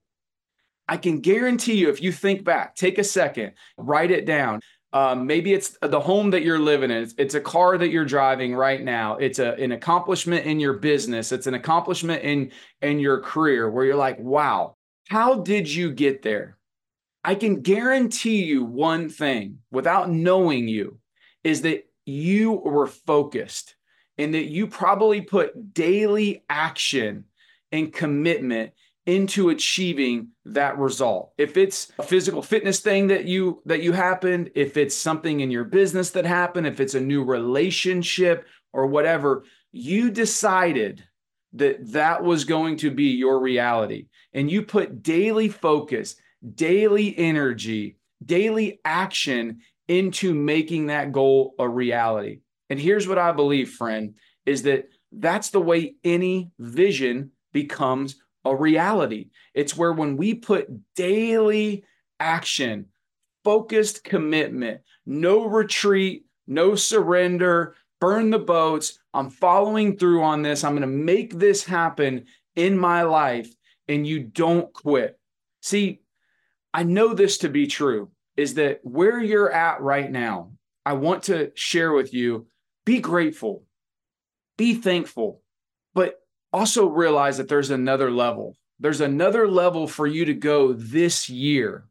I 0.86 0.98
can 0.98 1.20
guarantee 1.20 1.78
you, 1.78 1.88
if 1.88 2.02
you 2.02 2.12
think 2.12 2.44
back, 2.44 2.74
take 2.74 2.98
a 2.98 3.04
second, 3.04 3.52
write 3.78 4.10
it 4.10 4.26
down. 4.26 4.60
Um, 4.92 5.26
maybe 5.26 5.54
it's 5.54 5.78
the 5.80 5.98
home 5.98 6.28
that 6.32 6.42
you're 6.42 6.58
living 6.58 6.90
in. 6.90 7.04
It's, 7.04 7.14
it's, 7.16 7.34
a 7.34 7.40
car 7.40 7.78
that 7.78 7.88
you're 7.88 8.04
driving 8.04 8.54
right 8.54 8.82
now. 8.82 9.16
It's 9.16 9.38
a, 9.38 9.54
an 9.54 9.72
accomplishment 9.72 10.44
in 10.44 10.60
your 10.60 10.74
business. 10.74 11.32
It's 11.32 11.46
an 11.46 11.54
accomplishment 11.54 12.22
in 12.22 12.52
in 12.82 12.98
your 12.98 13.22
career 13.22 13.70
where 13.70 13.86
you're 13.86 13.96
like, 13.96 14.18
wow, 14.18 14.76
how 15.08 15.36
did 15.36 15.72
you 15.72 15.90
get 15.90 16.20
there? 16.20 16.58
I 17.22 17.34
can 17.34 17.60
guarantee 17.60 18.44
you 18.44 18.64
one 18.64 19.08
thing 19.08 19.58
without 19.70 20.10
knowing 20.10 20.68
you 20.68 20.98
is 21.44 21.62
that 21.62 21.86
you 22.06 22.52
were 22.52 22.86
focused 22.86 23.76
and 24.18 24.34
that 24.34 24.50
you 24.50 24.66
probably 24.66 25.20
put 25.20 25.74
daily 25.74 26.44
action 26.48 27.24
and 27.72 27.92
commitment 27.92 28.72
into 29.06 29.48
achieving 29.48 30.28
that 30.44 30.78
result. 30.78 31.32
If 31.38 31.56
it's 31.56 31.90
a 31.98 32.02
physical 32.02 32.42
fitness 32.42 32.80
thing 32.80 33.08
that 33.08 33.24
you 33.24 33.62
that 33.64 33.82
you 33.82 33.92
happened, 33.92 34.50
if 34.54 34.76
it's 34.76 34.94
something 34.94 35.40
in 35.40 35.50
your 35.50 35.64
business 35.64 36.10
that 36.10 36.26
happened, 36.26 36.66
if 36.66 36.80
it's 36.80 36.94
a 36.94 37.00
new 37.00 37.24
relationship 37.24 38.46
or 38.72 38.86
whatever, 38.86 39.44
you 39.72 40.10
decided 40.10 41.04
that 41.54 41.92
that 41.92 42.22
was 42.22 42.44
going 42.44 42.76
to 42.76 42.90
be 42.90 43.04
your 43.04 43.40
reality 43.40 44.06
and 44.32 44.50
you 44.50 44.62
put 44.62 45.02
daily 45.02 45.48
focus 45.48 46.16
daily 46.54 47.16
energy 47.16 47.96
daily 48.24 48.80
action 48.84 49.60
into 49.88 50.34
making 50.34 50.86
that 50.86 51.12
goal 51.12 51.54
a 51.58 51.68
reality. 51.68 52.40
And 52.68 52.78
here's 52.78 53.08
what 53.08 53.18
I 53.18 53.32
believe, 53.32 53.70
friend, 53.70 54.14
is 54.46 54.62
that 54.62 54.88
that's 55.12 55.50
the 55.50 55.60
way 55.60 55.96
any 56.04 56.52
vision 56.58 57.32
becomes 57.52 58.16
a 58.44 58.54
reality. 58.54 59.30
It's 59.54 59.76
where 59.76 59.92
when 59.92 60.16
we 60.16 60.34
put 60.34 60.68
daily 60.94 61.84
action, 62.20 62.86
focused 63.42 64.04
commitment, 64.04 64.82
no 65.04 65.46
retreat, 65.46 66.26
no 66.46 66.74
surrender, 66.74 67.74
burn 68.00 68.30
the 68.30 68.38
boats. 68.38 68.98
I'm 69.12 69.30
following 69.30 69.96
through 69.96 70.22
on 70.22 70.42
this. 70.42 70.62
I'm 70.62 70.72
going 70.72 70.82
to 70.82 70.86
make 70.86 71.34
this 71.34 71.64
happen 71.64 72.26
in 72.54 72.78
my 72.78 73.02
life. 73.02 73.52
And 73.88 74.06
you 74.06 74.20
don't 74.20 74.72
quit. 74.72 75.18
See, 75.62 76.00
I 76.72 76.82
know 76.84 77.14
this 77.14 77.38
to 77.38 77.48
be 77.48 77.66
true 77.66 78.10
is 78.36 78.54
that 78.54 78.80
where 78.82 79.20
you're 79.20 79.52
at 79.52 79.80
right 79.80 80.10
now, 80.10 80.52
I 80.86 80.94
want 80.94 81.24
to 81.24 81.52
share 81.54 81.92
with 81.92 82.14
you 82.14 82.46
be 82.86 83.00
grateful, 83.00 83.64
be 84.56 84.74
thankful, 84.74 85.42
but 85.94 86.20
also 86.52 86.88
realize 86.88 87.36
that 87.38 87.48
there's 87.48 87.70
another 87.70 88.10
level. 88.10 88.56
There's 88.78 89.00
another 89.00 89.46
level 89.48 89.86
for 89.86 90.06
you 90.06 90.24
to 90.24 90.34
go 90.34 90.72
this 90.72 91.28
year. 91.28 91.84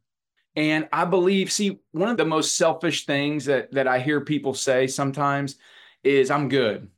And 0.55 0.89
I 0.91 1.05
believe, 1.05 1.51
see, 1.51 1.79
one 1.91 2.09
of 2.09 2.17
the 2.17 2.25
most 2.25 2.57
selfish 2.57 3.05
things 3.05 3.45
that, 3.45 3.71
that 3.73 3.87
I 3.87 3.99
hear 3.99 4.21
people 4.21 4.53
say 4.53 4.87
sometimes 4.87 5.55
is, 6.03 6.31
I'm 6.31 6.49
good. 6.49 6.89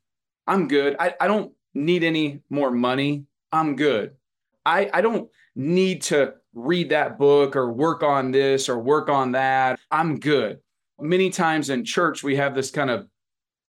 I'm 0.47 0.67
good. 0.67 0.95
I, 0.99 1.13
I 1.19 1.27
don't 1.27 1.51
need 1.73 2.03
any 2.03 2.41
more 2.49 2.71
money. 2.71 3.25
I'm 3.51 3.75
good. 3.75 4.15
I, 4.65 4.89
I 4.93 5.01
don't 5.01 5.29
need 5.55 6.03
to 6.03 6.35
read 6.53 6.89
that 6.89 7.17
book 7.17 7.55
or 7.55 7.71
work 7.71 8.03
on 8.03 8.31
this 8.31 8.69
or 8.69 8.77
work 8.79 9.09
on 9.09 9.33
that. 9.33 9.79
I'm 9.89 10.19
good. 10.19 10.59
Many 10.99 11.29
times 11.29 11.69
in 11.69 11.85
church, 11.85 12.23
we 12.23 12.35
have 12.35 12.53
this 12.53 12.71
kind 12.71 12.89
of 12.89 13.07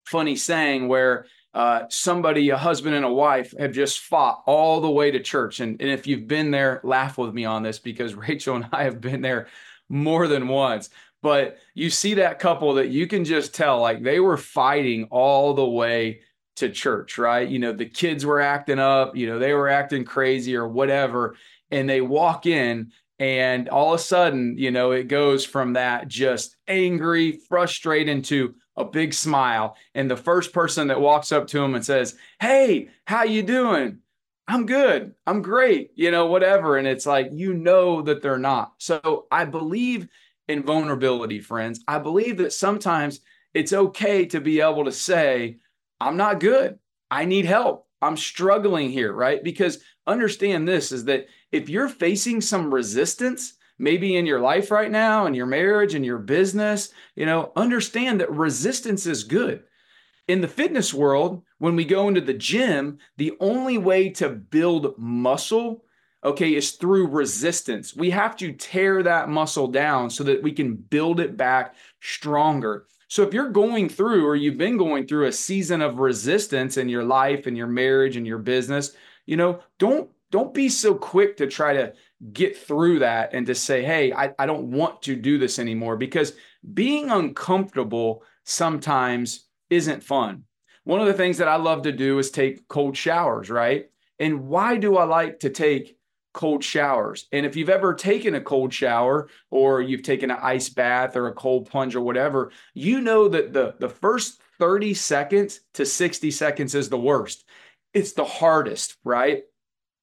funny 0.06 0.36
saying 0.36 0.88
where 0.88 1.26
uh, 1.54 1.86
somebody, 1.90 2.50
a 2.50 2.58
husband 2.58 2.96
and 2.96 3.06
a 3.06 3.12
wife, 3.12 3.54
have 3.58 3.72
just 3.72 4.00
fought 4.00 4.44
all 4.46 4.80
the 4.80 4.90
way 4.90 5.12
to 5.12 5.20
church. 5.20 5.60
And, 5.60 5.82
and 5.82 5.90
if 5.90 6.06
you've 6.06 6.28
been 6.28 6.52
there, 6.52 6.80
laugh 6.84 7.18
with 7.18 7.34
me 7.34 7.46
on 7.46 7.64
this 7.64 7.80
because 7.80 8.14
Rachel 8.16 8.56
and 8.56 8.70
I 8.72 8.84
have 8.84 9.02
been 9.02 9.22
there 9.22 9.48
more 9.90 10.28
than 10.28 10.48
once. 10.48 10.90
But 11.22 11.58
you 11.74 11.90
see 11.90 12.14
that 12.16 12.40
couple 12.40 12.76
that 12.76 12.90
you 12.90 13.08
can 13.08 13.26
just 13.26 13.56
tell 13.56 13.82
like 13.82 14.04
they 14.04 14.20
were 14.20 14.38
fighting 14.38 15.08
all 15.10 15.54
the 15.54 15.66
way 15.66 16.22
to 16.58 16.70
church, 16.70 17.18
right? 17.18 17.48
You 17.48 17.60
know, 17.60 17.72
the 17.72 17.86
kids 17.86 18.26
were 18.26 18.40
acting 18.40 18.80
up, 18.80 19.16
you 19.16 19.28
know, 19.28 19.40
they 19.40 19.54
were 19.54 19.68
acting 19.70 20.06
crazy 20.06 20.56
or 20.56 20.68
whatever. 20.68 21.36
And 21.72 21.90
they 21.90 22.02
walk 22.02 22.46
in 22.46 22.92
and 23.20 23.68
all 23.70 23.94
of 23.94 24.00
a 24.00 24.04
sudden, 24.04 24.58
you 24.58 24.70
know, 24.70 24.92
it 24.92 25.08
goes 25.08 25.44
from 25.44 25.74
that 25.74 26.08
just 26.08 26.56
angry, 26.68 27.40
frustrated 27.50 28.24
to 28.26 28.56
a 28.76 28.86
big 28.86 29.14
smile. 29.14 29.76
And 29.96 30.10
the 30.10 30.18
first 30.18 30.54
person 30.54 30.88
that 30.90 31.02
walks 31.02 31.32
up 31.32 31.48
to 31.48 31.64
him 31.64 31.74
and 31.74 31.84
says, 31.84 32.16
Hey, 32.40 32.90
how 33.06 33.24
you 33.24 33.42
doing? 33.42 34.00
I'm 34.48 34.66
good. 34.66 35.16
I'm 35.26 35.42
great. 35.42 35.92
You 35.96 36.12
know, 36.12 36.28
whatever. 36.28 36.78
And 36.78 36.88
it's 36.88 37.06
like, 37.06 37.30
you 37.34 37.54
know 37.54 38.02
that 38.04 38.22
they're 38.22 38.38
not. 38.38 38.74
So 38.78 39.26
I 39.32 39.46
believe 39.46 40.08
in 40.48 40.64
vulnerability, 40.64 41.40
friends. 41.40 41.84
I 41.88 42.00
believe 42.00 42.38
that 42.38 42.54
sometimes 42.54 43.20
it's 43.54 43.74
okay 43.74 44.26
to 44.28 44.40
be 44.40 44.62
able 44.62 44.86
to 44.86 44.92
say, 44.92 45.58
I'm 46.00 46.16
not 46.16 46.40
good. 46.40 46.78
I 47.10 47.26
need 47.26 47.46
help. 47.46 47.87
I'm 48.02 48.18
struggling 48.18 48.90
here, 48.90 49.12
right? 49.12 49.44
Because 49.44 49.80
understand 50.06 50.68
this 50.68 50.92
is 50.92 51.06
that 51.06 51.28
if 51.52 51.70
you're 51.70 51.90
facing 51.90 52.42
some 52.42 52.74
resistance, 52.74 53.54
maybe 53.80 54.16
in 54.16 54.26
your 54.26 54.40
life 54.40 54.72
right 54.72 54.92
now, 54.92 55.26
in 55.26 55.34
your 55.34 55.46
marriage, 55.46 55.96
in 55.96 56.04
your 56.04 56.18
business, 56.18 56.90
you 57.16 57.26
know, 57.26 57.52
understand 57.56 58.20
that 58.22 58.32
resistance 58.32 59.06
is 59.06 59.24
good. 59.24 59.64
In 60.28 60.42
the 60.42 60.48
fitness 60.48 60.94
world, 60.94 61.44
when 61.58 61.76
we 61.76 61.86
go 61.86 62.08
into 62.08 62.22
the 62.22 62.34
gym, 62.34 62.98
the 63.16 63.34
only 63.40 63.78
way 63.78 64.10
to 64.10 64.30
build 64.30 64.98
muscle, 64.98 65.86
okay, 66.24 66.54
is 66.54 66.72
through 66.72 67.08
resistance. 67.08 67.96
We 67.96 68.10
have 68.10 68.36
to 68.38 68.52
tear 68.52 69.04
that 69.04 69.30
muscle 69.30 69.68
down 69.68 70.10
so 70.10 70.24
that 70.26 70.44
we 70.44 70.52
can 70.52 70.76
build 70.76 71.20
it 71.20 71.38
back 71.38 71.76
stronger. 72.02 72.88
So 73.08 73.24
if 73.24 73.34
you're 73.34 73.50
going 73.50 73.90
through 73.90 74.26
or 74.26 74.36
you've 74.36 74.58
been 74.58 74.78
going 74.78 75.08
through 75.08 75.28
a 75.28 75.32
season 75.32 75.82
of 75.82 76.00
resistance 76.00 76.78
in 76.78 76.90
your 76.90 77.04
life 77.04 77.48
and 77.48 77.56
your 77.56 77.68
marriage 77.68 78.18
and 78.18 78.28
your 78.28 78.40
business, 78.40 78.94
you 79.26 79.38
know, 79.38 79.62
don't 79.80 80.10
don't 80.30 80.54
be 80.54 80.68
so 80.68 80.94
quick 80.94 81.38
to 81.38 81.48
try 81.48 81.74
to 81.74 81.94
get 82.34 82.58
through 82.58 83.00
that 83.00 83.34
and 83.34 83.46
to 83.48 83.56
say, 83.56 83.84
hey, 83.84 84.12
I, 84.12 84.34
I 84.38 84.46
don't 84.46 84.72
want 84.72 85.02
to 85.04 85.16
do 85.16 85.38
this 85.38 85.58
anymore 85.58 85.96
because 85.96 86.34
being 86.74 87.10
uncomfortable 87.10 88.24
sometimes 88.44 89.46
isn't 89.70 90.04
fun. 90.04 90.44
One 90.84 91.00
of 91.00 91.08
the 91.08 91.14
things 91.14 91.38
that 91.38 91.48
I 91.48 91.56
love 91.56 91.84
to 91.84 91.92
do 91.92 92.20
is 92.20 92.30
take 92.30 92.68
cold 92.68 92.98
showers, 92.98 93.50
right? 93.50 93.86
And 94.20 94.48
why 94.48 94.78
do 94.78 94.98
I 94.98 95.04
like 95.04 95.42
to 95.42 95.50
take 95.50 95.97
cold 96.38 96.64
showers. 96.64 97.26
And 97.32 97.48
if 97.48 97.56
you've 97.56 97.68
ever 97.68 97.96
taken 97.96 98.36
a 98.36 98.42
cold 98.42 98.72
shower 98.72 99.28
or 99.50 99.82
you've 99.82 100.04
taken 100.04 100.30
an 100.30 100.38
ice 100.40 100.70
bath 100.70 101.16
or 101.16 101.28
a 101.28 101.34
cold 101.34 101.68
plunge 101.68 101.96
or 101.96 102.02
whatever, 102.02 102.52
you 102.76 103.02
know 103.02 103.28
that 103.28 103.54
the, 103.54 103.74
the 103.80 103.90
first 103.90 104.40
30 104.60 104.94
seconds 104.94 105.62
to 105.74 105.84
60 105.84 106.30
seconds 106.30 106.76
is 106.76 106.90
the 106.90 106.98
worst. 106.98 107.44
It's 107.92 108.14
the 108.14 108.24
hardest, 108.24 108.98
right? 109.04 109.46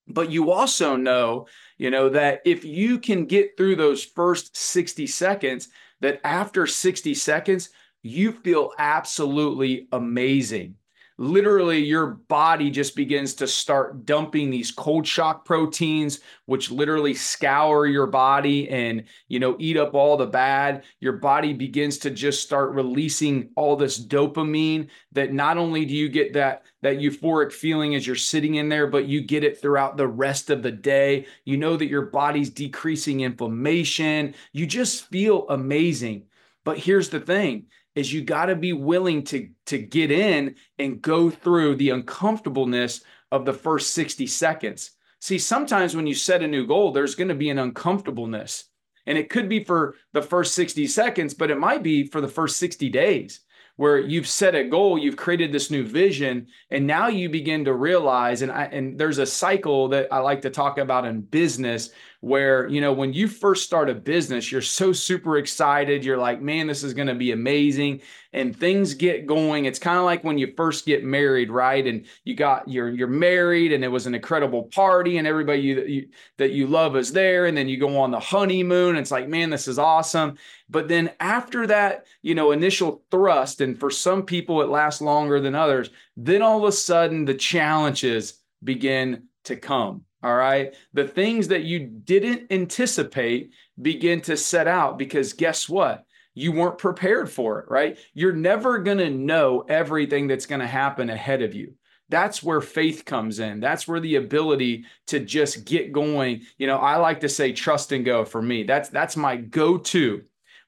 But 0.09 0.33
you 0.33 0.51
also 0.51 0.97
know, 0.97 1.47
you 1.79 1.91
know, 1.91 2.09
that 2.09 2.41
if 2.45 2.65
you 2.65 2.99
can 2.99 3.27
get 3.27 3.57
through 3.57 3.77
those 3.77 4.03
first 4.03 4.57
60 4.57 5.07
seconds, 5.07 5.69
that 6.01 6.21
after 6.25 6.67
60 6.67 7.15
seconds, 7.15 7.71
you 8.03 8.33
feel 8.33 8.73
absolutely 8.77 9.87
amazing 9.93 10.75
literally 11.17 11.79
your 11.79 12.07
body 12.07 12.71
just 12.71 12.97
begins 12.97 13.35
to 13.35 13.47
start 13.47 14.05
dumping 14.05 14.51
these 14.51 14.73
cold 14.73 15.07
shock 15.07 15.45
proteins 15.45 16.21
which 16.47 16.71
literally 16.71 17.15
scour 17.15 17.87
your 17.87 18.07
body 18.07 18.69
and 18.69 19.05
you 19.29 19.39
know 19.39 19.57
eat 19.59 19.77
up 19.77 19.95
all 19.95 20.17
the 20.17 20.27
bad. 20.27 20.83
Your 21.01 21.15
body 21.15 21.53
begins 21.53 21.99
to 21.99 22.11
just 22.11 22.43
start 22.43 22.73
releasing 22.73 23.51
all 23.55 23.77
this 23.77 24.05
dopamine 24.05 24.89
that 25.13 25.33
not 25.33 25.57
only 25.57 25.85
do 25.85 25.95
you 25.95 26.09
get 26.09 26.33
that 26.35 26.65
that 26.83 26.99
euphoric 26.99 27.53
feeling 27.53 27.95
as 27.95 28.07
you're 28.07 28.17
sitting 28.17 28.57
in 28.57 28.69
there 28.69 28.87
but 28.87 29.07
you 29.07 29.23
get 29.23 29.45
it 29.45 29.61
throughout 29.61 29.97
the 29.97 30.09
rest 30.09 30.51
of 30.51 30.63
the 30.63 30.73
day. 30.73 31.27
You 31.45 31.57
know 31.57 31.77
that 31.77 31.89
your 31.89 32.07
body's 32.07 32.51
decreasing 32.51 33.21
inflammation. 33.21 34.35
You 34.53 34.67
just 34.67 35.09
feel 35.11 35.47
amazing. 35.49 36.25
But 36.65 36.79
here's 36.79 37.11
the 37.11 37.21
thing 37.21 37.67
is 37.95 38.13
you 38.13 38.23
got 38.23 38.47
to 38.47 38.57
be 38.57 38.73
willing 38.73 39.23
to 39.25 39.49
to 39.67 39.79
get 39.79 40.11
in 40.11 40.57
and 40.79 41.03
go 41.03 41.31
through 41.31 41.77
the 41.77 41.91
uncomfortableness 41.91 43.03
of 43.31 43.45
the 43.45 43.53
first 43.53 43.93
60 43.93 44.27
seconds. 44.27 44.93
See, 45.21 45.39
sometimes 45.39 45.97
when 45.97 46.07
you 46.07 46.15
set 46.15 46.43
a 46.43 46.49
new 46.49 46.67
goal, 46.67 46.93
there's 46.93 47.15
going 47.15 47.29
to 47.29 47.35
be 47.35 47.51
an 47.51 47.59
uncomfortableness. 47.59 48.65
And 49.07 49.19
it 49.19 49.31
could 49.31 49.49
be 49.49 49.65
for 49.65 49.97
the 50.13 50.23
first 50.23 50.55
60 50.55 50.87
seconds, 50.87 51.35
but 51.35 51.51
it 51.51 51.59
might 51.59 51.83
be 51.83 52.07
for 52.07 52.21
the 52.21 52.29
first 52.29 52.59
60 52.59 52.89
days 52.91 53.41
where 53.77 53.99
you've 53.99 54.29
set 54.29 54.55
a 54.55 54.65
goal, 54.65 54.97
you've 54.97 55.17
created 55.17 55.53
this 55.53 55.71
new 55.71 55.85
vision, 55.85 56.47
and 56.71 56.87
now 56.87 57.09
you 57.09 57.29
begin 57.29 57.65
to 57.65 57.75
realize, 57.75 58.43
and 58.43 58.53
I, 58.53 58.65
and 58.67 58.99
there's 58.99 59.19
a 59.19 59.27
cycle 59.27 59.89
that 59.89 60.07
I 60.13 60.19
like 60.19 60.43
to 60.43 60.51
talk 60.51 60.79
about 60.79 61.05
in 61.05 61.23
business 61.23 61.91
where 62.25 62.67
you 62.69 62.81
know 62.81 62.91
when 62.91 63.13
you 63.13 63.29
first 63.29 63.65
start 63.65 63.91
a 63.91 63.95
business 63.95 64.51
you're 64.51 64.63
so 64.63 64.95
super 64.95 65.37
excited. 65.37 66.07
You're 66.07 66.17
like 66.17 66.41
man 66.41 66.67
this 66.67 66.83
is 66.83 66.95
going 66.95 67.09
to 67.09 67.15
be 67.15 67.33
amazing. 67.33 68.01
And 68.33 68.57
things 68.57 68.95
get 68.95 69.27
going. 69.27 69.67
It's 69.67 69.79
kind 69.79 69.99
of 69.99 70.05
like 70.05 70.25
when 70.25 70.39
you 70.39 70.55
first 70.57 70.87
get 70.87 71.05
married 71.05 71.51
right? 71.51 71.87
And 71.87 72.07
you 72.25 72.35
got 72.35 72.67
you're 72.67 72.89
you're 72.89 73.09
married 73.09 73.75
and 73.75 73.85
it 73.85 73.89
was 73.89 74.07
an 74.07 74.15
incredible 74.15 74.65
party 74.65 75.19
and 75.19 75.27
everybody 75.27 75.61
you, 75.61 75.83
you 75.83 76.09
that 76.39 76.53
you 76.53 76.67
love 76.67 76.97
is 76.97 77.13
there. 77.13 77.45
And 77.45 77.55
then 77.55 77.69
you 77.69 77.79
go 77.79 78.01
on 78.01 78.11
the 78.11 78.21
honeymoon 78.21 78.97
it's 78.97 79.11
like 79.11 79.29
man 79.29 79.51
this 79.51 79.69
is 79.69 79.79
awesome. 79.79 80.39
But 80.71 80.89
then 80.89 81.11
after 81.21 81.67
that 81.67 82.07
you 82.23 82.35
know 82.35 82.53
initial 82.53 83.03
thrust 83.11 83.61
and 83.61 83.79
for 83.79 83.91
some 83.91 84.23
people 84.23 84.63
it 84.63 84.71
lasts 84.71 85.03
longer 85.03 85.41
than 85.41 85.55
others 85.55 85.91
then 86.17 86.41
all 86.41 86.57
of 86.57 86.65
a 86.65 86.73
sudden 86.73 87.27
the 87.27 87.35
challenges 87.35 88.41
begin 88.63 89.25
to 89.45 89.57
come 89.57 90.05
all 90.25 90.35
right. 90.35 90.75
The 90.95 91.07
things 91.07 91.49
that 91.49 91.65
you 91.65 91.81
didn't 91.81 92.51
anticipate 92.51 93.53
begin 93.81 94.23
to 94.23 94.39
set 94.39 94.67
out 94.67 94.99
because 94.99 95.35
guess 95.35 95.69
what? 95.69 96.07
You 96.33 96.51
weren't 96.53 96.79
prepared 96.79 97.31
for 97.31 97.61
it, 97.61 97.67
right? 97.69 97.99
You're 98.15 98.33
never 98.33 98.79
going 98.79 98.99
to 98.99 99.11
know 99.11 99.67
everything 99.69 100.27
that's 100.27 100.47
going 100.47 100.63
to 100.63 100.67
happen 100.67 101.11
ahead 101.11 101.43
of 101.43 101.55
you. 101.55 101.75
That's 102.09 102.43
where 102.43 102.63
faith 102.63 103.05
comes 103.05 103.39
in. 103.39 103.61
That's 103.61 103.87
where 103.87 104.01
the 104.01 104.17
ability 104.17 104.87
to 105.09 105.21
just 105.21 105.67
get 105.67 105.93
going. 105.93 106.43
You 106.57 106.69
know, 106.69 106.79
I 106.79 106.97
like 106.97 107.21
to 107.21 107.29
say 107.29 107.53
trust 107.53 107.93
and 107.93 108.03
go 108.03 108.25
for 108.25 108.41
me. 108.41 108.63
That's 108.63 108.89
that's 108.89 109.19
my 109.19 109.37
go-to 109.37 110.25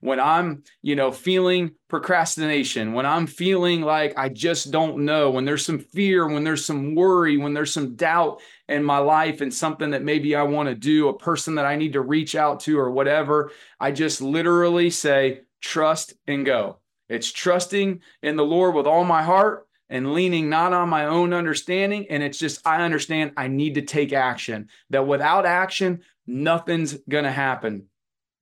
when 0.07 0.21
I'm, 0.21 0.63
you 0.83 0.95
know, 0.95 1.11
feeling 1.11 1.73
procrastination, 1.89 2.93
when 2.93 3.05
I'm 3.05 3.27
feeling 3.27 3.81
like 3.81 4.17
I 4.17 4.29
just 4.29 4.71
don't 4.71 4.99
know, 4.99 5.33
when 5.33 5.45
there's 5.45 5.65
some 5.65 5.81
fear, 5.81 6.29
when 6.29 6.45
there's 6.45 6.65
some 6.65 6.95
worry, 6.95 7.37
when 7.37 7.55
there's 7.55 7.73
some 7.73 7.97
doubt 7.97 8.41
in 8.69 8.85
my 8.85 8.99
life 8.99 9.41
and 9.41 9.53
something 9.53 9.91
that 9.91 10.05
maybe 10.05 10.37
I 10.37 10.45
want 10.45 10.69
to 10.69 10.77
do, 10.77 11.09
a 11.09 11.19
person 11.19 11.57
that 11.57 11.67
I 11.67 11.75
need 11.75 11.95
to 11.95 12.03
reach 12.03 12.37
out 12.37 12.61
to 12.61 12.79
or 12.79 12.93
whatever, 12.93 13.51
I 13.81 13.91
just 13.91 14.21
literally 14.21 14.91
say, 14.91 15.41
trust 15.61 16.15
and 16.29 16.47
go. 16.47 16.79
It's 17.09 17.33
trusting 17.33 18.01
in 18.23 18.37
the 18.37 18.45
Lord 18.45 18.77
with 18.77 18.87
all 18.87 19.03
my 19.03 19.25
heart 19.25 19.67
and 19.91 20.13
leaning 20.13 20.49
not 20.49 20.73
on 20.73 20.89
my 20.89 21.07
own 21.07 21.33
understanding. 21.33 22.07
And 22.11 22.23
it's 22.23 22.39
just, 22.39 22.65
I 22.65 22.83
understand 22.85 23.33
I 23.37 23.49
need 23.49 23.75
to 23.75 23.83
take 23.83 24.13
action, 24.13 24.69
that 24.91 25.09
without 25.09 25.47
action, 25.47 26.03
nothing's 26.29 26.95
going 27.09 27.25
to 27.25 27.33
happen. 27.33 27.87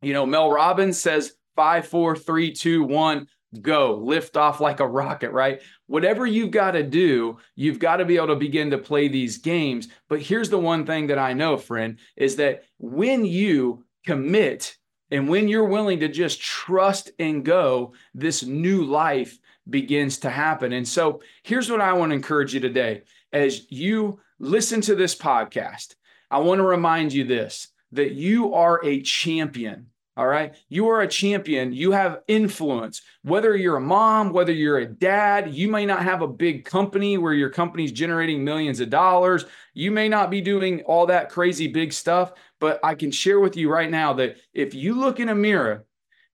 You 0.02 0.12
know, 0.12 0.26
Mel 0.26 0.50
Robbins 0.50 1.00
says 1.00 1.32
five, 1.54 1.86
four, 1.86 2.16
three, 2.16 2.52
two, 2.52 2.82
one, 2.84 3.26
go, 3.62 3.96
lift 3.96 4.36
off 4.36 4.60
like 4.60 4.80
a 4.80 4.86
rocket, 4.86 5.30
right? 5.30 5.60
Whatever 5.86 6.26
you've 6.26 6.50
got 6.50 6.72
to 6.72 6.82
do, 6.82 7.38
you've 7.54 7.78
got 7.78 7.96
to 7.96 8.04
be 8.04 8.16
able 8.16 8.28
to 8.28 8.36
begin 8.36 8.70
to 8.70 8.78
play 8.78 9.08
these 9.08 9.38
games. 9.38 9.88
But 10.08 10.20
here's 10.20 10.50
the 10.50 10.58
one 10.58 10.86
thing 10.86 11.06
that 11.08 11.18
I 11.18 11.32
know, 11.32 11.56
friend, 11.56 11.98
is 12.16 12.36
that 12.36 12.64
when 12.78 13.24
you 13.24 13.84
commit 14.06 14.76
and 15.10 15.28
when 15.28 15.48
you're 15.48 15.68
willing 15.68 16.00
to 16.00 16.08
just 16.08 16.40
trust 16.40 17.10
and 17.18 17.44
go, 17.44 17.94
this 18.14 18.42
new 18.42 18.84
life 18.84 19.38
begins 19.68 20.18
to 20.18 20.30
happen. 20.30 20.72
And 20.72 20.86
so 20.86 21.20
here's 21.42 21.70
what 21.70 21.80
I 21.80 21.92
want 21.92 22.10
to 22.10 22.16
encourage 22.16 22.54
you 22.54 22.60
today 22.60 23.02
as 23.32 23.70
you 23.70 24.20
listen 24.38 24.80
to 24.82 24.94
this 24.94 25.14
podcast. 25.14 25.94
I 26.30 26.38
want 26.38 26.58
to 26.58 26.64
remind 26.64 27.12
you 27.12 27.24
this 27.24 27.68
that 27.92 28.12
you 28.12 28.54
are 28.54 28.84
a 28.84 29.00
champion. 29.02 29.86
All 30.16 30.26
right. 30.28 30.54
You 30.68 30.88
are 30.90 31.00
a 31.00 31.08
champion. 31.08 31.72
You 31.72 31.90
have 31.90 32.20
influence. 32.28 33.02
Whether 33.22 33.56
you're 33.56 33.78
a 33.78 33.80
mom, 33.80 34.32
whether 34.32 34.52
you're 34.52 34.78
a 34.78 34.86
dad, 34.86 35.52
you 35.52 35.68
may 35.68 35.84
not 35.84 36.04
have 36.04 36.22
a 36.22 36.28
big 36.28 36.64
company 36.64 37.18
where 37.18 37.32
your 37.32 37.50
company's 37.50 37.90
generating 37.90 38.44
millions 38.44 38.78
of 38.78 38.90
dollars. 38.90 39.44
You 39.72 39.90
may 39.90 40.08
not 40.08 40.30
be 40.30 40.40
doing 40.40 40.82
all 40.82 41.06
that 41.06 41.30
crazy 41.30 41.66
big 41.66 41.92
stuff, 41.92 42.32
but 42.60 42.78
I 42.84 42.94
can 42.94 43.10
share 43.10 43.40
with 43.40 43.56
you 43.56 43.68
right 43.68 43.90
now 43.90 44.12
that 44.14 44.36
if 44.52 44.72
you 44.72 44.94
look 44.94 45.18
in 45.18 45.30
a 45.30 45.34
mirror 45.34 45.84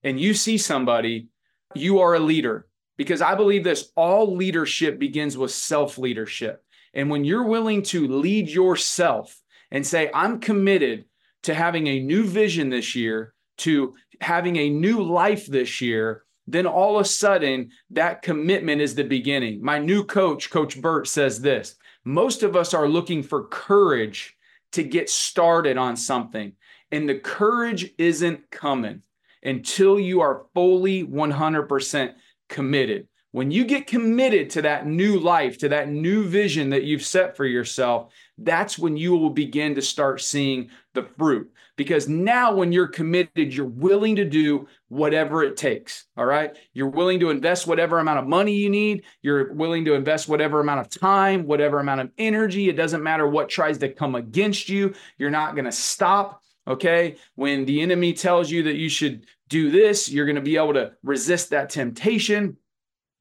and 0.03 0.19
you 0.19 0.35
see 0.35 0.59
somebody, 0.59 1.29
you 1.73 2.01
are 2.01 2.13
a 2.13 2.19
leader 2.19 2.67
because 2.97 3.23
I 3.23 3.33
believe 3.33 3.63
this 3.63 3.91
all 3.95 4.35
leadership 4.35 4.99
begins 4.99 5.35
with 5.35 5.49
self 5.49 5.97
leadership. 5.97 6.63
And 6.93 7.09
when 7.09 7.25
you're 7.25 7.47
willing 7.47 7.81
to 7.83 8.07
lead 8.07 8.47
yourself 8.47 9.41
and 9.71 9.87
say, 9.87 10.11
I'm 10.13 10.39
committed 10.39 11.05
to 11.43 11.55
having 11.55 11.87
a 11.87 11.99
new 11.99 12.25
vision 12.25 12.69
this 12.69 12.93
year, 12.95 13.33
to 13.61 13.95
having 14.19 14.57
a 14.57 14.69
new 14.69 15.01
life 15.01 15.47
this 15.47 15.81
year, 15.81 16.23
then 16.47 16.65
all 16.67 16.97
of 16.97 17.05
a 17.05 17.09
sudden 17.09 17.71
that 17.89 18.21
commitment 18.21 18.81
is 18.81 18.95
the 18.95 19.03
beginning. 19.03 19.63
My 19.63 19.79
new 19.79 20.03
coach, 20.03 20.49
Coach 20.49 20.79
Burt, 20.81 21.07
says 21.07 21.41
this 21.41 21.75
most 22.03 22.43
of 22.43 22.55
us 22.55 22.73
are 22.73 22.87
looking 22.87 23.23
for 23.23 23.47
courage 23.47 24.35
to 24.71 24.83
get 24.83 25.09
started 25.09 25.77
on 25.77 25.95
something, 25.95 26.53
and 26.91 27.07
the 27.07 27.19
courage 27.19 27.93
isn't 27.97 28.49
coming 28.49 29.03
until 29.43 29.99
you 29.99 30.21
are 30.21 30.45
fully 30.53 31.05
100% 31.05 32.13
committed. 32.49 33.07
When 33.31 33.49
you 33.49 33.63
get 33.63 33.87
committed 33.87 34.49
to 34.51 34.61
that 34.63 34.87
new 34.87 35.17
life, 35.19 35.57
to 35.59 35.69
that 35.69 35.89
new 35.89 36.27
vision 36.27 36.69
that 36.71 36.83
you've 36.83 37.05
set 37.05 37.37
for 37.37 37.45
yourself, 37.45 38.11
that's 38.37 38.77
when 38.77 38.97
you 38.97 39.15
will 39.15 39.29
begin 39.29 39.75
to 39.75 39.81
start 39.81 40.21
seeing 40.21 40.69
the 40.93 41.03
fruit. 41.03 41.49
Because 41.81 42.07
now, 42.07 42.53
when 42.53 42.71
you're 42.71 42.85
committed, 42.85 43.55
you're 43.55 43.65
willing 43.65 44.15
to 44.17 44.23
do 44.23 44.67
whatever 44.89 45.41
it 45.41 45.57
takes. 45.57 46.05
All 46.15 46.27
right. 46.27 46.55
You're 46.75 46.91
willing 46.91 47.19
to 47.21 47.31
invest 47.31 47.65
whatever 47.65 47.97
amount 47.97 48.19
of 48.19 48.27
money 48.27 48.53
you 48.53 48.69
need. 48.69 49.01
You're 49.23 49.51
willing 49.51 49.83
to 49.85 49.95
invest 49.95 50.29
whatever 50.29 50.59
amount 50.59 50.81
of 50.81 50.89
time, 50.89 51.47
whatever 51.47 51.79
amount 51.79 52.01
of 52.01 52.11
energy. 52.19 52.69
It 52.69 52.77
doesn't 52.77 53.01
matter 53.01 53.27
what 53.27 53.49
tries 53.49 53.79
to 53.79 53.89
come 53.89 54.13
against 54.13 54.69
you. 54.69 54.93
You're 55.17 55.31
not 55.31 55.55
going 55.55 55.65
to 55.65 55.71
stop. 55.71 56.43
Okay. 56.67 57.15
When 57.33 57.65
the 57.65 57.81
enemy 57.81 58.13
tells 58.13 58.51
you 58.51 58.61
that 58.61 58.75
you 58.75 58.87
should 58.87 59.25
do 59.49 59.71
this, 59.71 60.07
you're 60.07 60.27
going 60.27 60.35
to 60.35 60.41
be 60.41 60.57
able 60.57 60.75
to 60.75 60.91
resist 61.01 61.49
that 61.49 61.71
temptation 61.71 62.57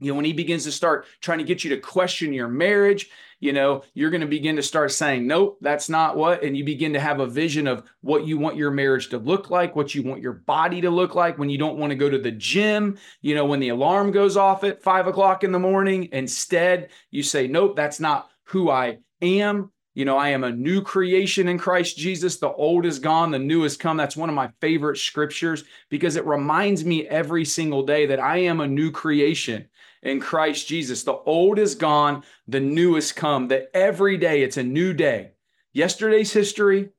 you 0.00 0.10
know, 0.10 0.16
when 0.16 0.24
he 0.24 0.32
begins 0.32 0.64
to 0.64 0.72
start 0.72 1.06
trying 1.20 1.38
to 1.38 1.44
get 1.44 1.62
you 1.62 1.70
to 1.70 1.80
question 1.80 2.32
your 2.32 2.48
marriage, 2.48 3.10
you 3.38 3.52
know, 3.52 3.82
you're 3.94 4.10
going 4.10 4.20
to 4.20 4.26
begin 4.26 4.56
to 4.56 4.62
start 4.62 4.92
saying, 4.92 5.26
nope, 5.26 5.58
that's 5.60 5.88
not 5.88 6.16
what. 6.16 6.42
And 6.42 6.56
you 6.56 6.64
begin 6.64 6.92
to 6.92 7.00
have 7.00 7.20
a 7.20 7.26
vision 7.26 7.66
of 7.66 7.84
what 8.02 8.26
you 8.26 8.36
want 8.36 8.56
your 8.56 8.70
marriage 8.70 9.08
to 9.10 9.18
look 9.18 9.50
like, 9.50 9.74
what 9.74 9.94
you 9.94 10.02
want 10.02 10.20
your 10.20 10.34
body 10.34 10.80
to 10.82 10.90
look 10.90 11.14
like 11.14 11.38
when 11.38 11.48
you 11.48 11.56
don't 11.56 11.78
want 11.78 11.90
to 11.90 11.96
go 11.96 12.10
to 12.10 12.18
the 12.18 12.30
gym, 12.30 12.98
you 13.22 13.34
know, 13.34 13.46
when 13.46 13.60
the 13.60 13.70
alarm 13.70 14.10
goes 14.10 14.36
off 14.36 14.62
at 14.64 14.82
five 14.82 15.06
o'clock 15.06 15.42
in 15.42 15.52
the 15.52 15.58
morning. 15.58 16.08
Instead, 16.12 16.90
you 17.10 17.22
say, 17.22 17.46
nope, 17.46 17.76
that's 17.76 18.00
not 18.00 18.30
who 18.44 18.70
I 18.70 18.98
am. 19.22 19.70
You 19.94 20.04
know, 20.04 20.16
I 20.16 20.28
am 20.28 20.44
a 20.44 20.52
new 20.52 20.82
creation 20.82 21.48
in 21.48 21.58
Christ 21.58 21.96
Jesus. 21.96 22.38
The 22.38 22.52
old 22.52 22.86
is 22.86 22.98
gone, 22.98 23.30
the 23.30 23.38
new 23.38 23.62
has 23.64 23.76
come. 23.76 23.96
That's 23.96 24.16
one 24.16 24.28
of 24.28 24.36
my 24.36 24.50
favorite 24.60 24.98
scriptures 24.98 25.64
because 25.88 26.16
it 26.16 26.26
reminds 26.26 26.84
me 26.84 27.08
every 27.08 27.44
single 27.44 27.82
day 27.84 28.06
that 28.06 28.20
I 28.20 28.38
am 28.38 28.60
a 28.60 28.68
new 28.68 28.90
creation 28.90 29.68
in 30.02 30.20
Christ 30.20 30.66
Jesus. 30.68 31.02
The 31.02 31.12
old 31.12 31.58
is 31.58 31.74
gone, 31.74 32.22
the 32.48 32.60
new 32.60 32.94
has 32.94 33.12
come, 33.12 33.48
that 33.48 33.70
every 33.74 34.16
day 34.16 34.42
it's 34.42 34.56
a 34.56 34.62
new 34.62 34.92
day. 34.92 35.32
Yesterday's 35.72 36.32
history, 36.32 36.90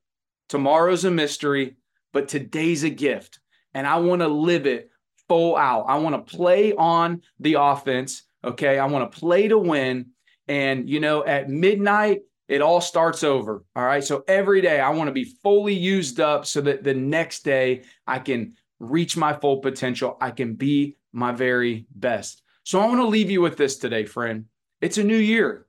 tomorrow's 0.49 1.05
a 1.05 1.11
mystery, 1.11 1.77
but 2.13 2.27
today's 2.27 2.83
a 2.83 2.89
gift. 2.89 3.39
And 3.73 3.87
I 3.87 3.97
want 3.97 4.21
to 4.21 4.27
live 4.27 4.67
it 4.67 4.91
full 5.27 5.55
out. 5.55 5.85
I 5.87 5.97
want 5.97 6.15
to 6.15 6.35
play 6.35 6.73
on 6.73 7.21
the 7.39 7.55
offense. 7.55 8.23
Okay. 8.43 8.77
I 8.79 8.85
want 8.87 9.09
to 9.09 9.19
play 9.19 9.47
to 9.47 9.57
win. 9.57 10.07
And, 10.47 10.89
you 10.89 10.99
know, 10.99 11.25
at 11.25 11.49
midnight, 11.49 12.21
it 12.49 12.61
all 12.61 12.81
starts 12.81 13.23
over. 13.23 13.63
All 13.75 13.83
right. 13.83 14.03
So 14.03 14.25
every 14.27 14.59
day 14.59 14.81
I 14.81 14.89
want 14.89 15.07
to 15.07 15.13
be 15.13 15.23
fully 15.23 15.73
used 15.73 16.19
up 16.19 16.45
so 16.45 16.59
that 16.61 16.83
the 16.83 16.93
next 16.93 17.45
day 17.45 17.83
I 18.05 18.19
can 18.19 18.55
reach 18.79 19.15
my 19.15 19.31
full 19.31 19.59
potential. 19.59 20.17
I 20.19 20.31
can 20.31 20.55
be 20.55 20.97
my 21.13 21.31
very 21.31 21.85
best. 21.95 22.41
So 22.71 22.79
I 22.79 22.85
want 22.85 23.01
to 23.01 23.05
leave 23.07 23.29
you 23.29 23.41
with 23.41 23.57
this 23.57 23.75
today, 23.75 24.05
friend. 24.05 24.45
It's 24.79 24.97
a 24.97 25.03
new 25.03 25.17
year, 25.17 25.67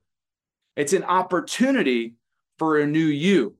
it's 0.77 0.93
an 0.93 1.03
opportunity 1.03 2.15
for 2.57 2.79
a 2.79 2.87
new 2.87 3.03
you. 3.03 3.57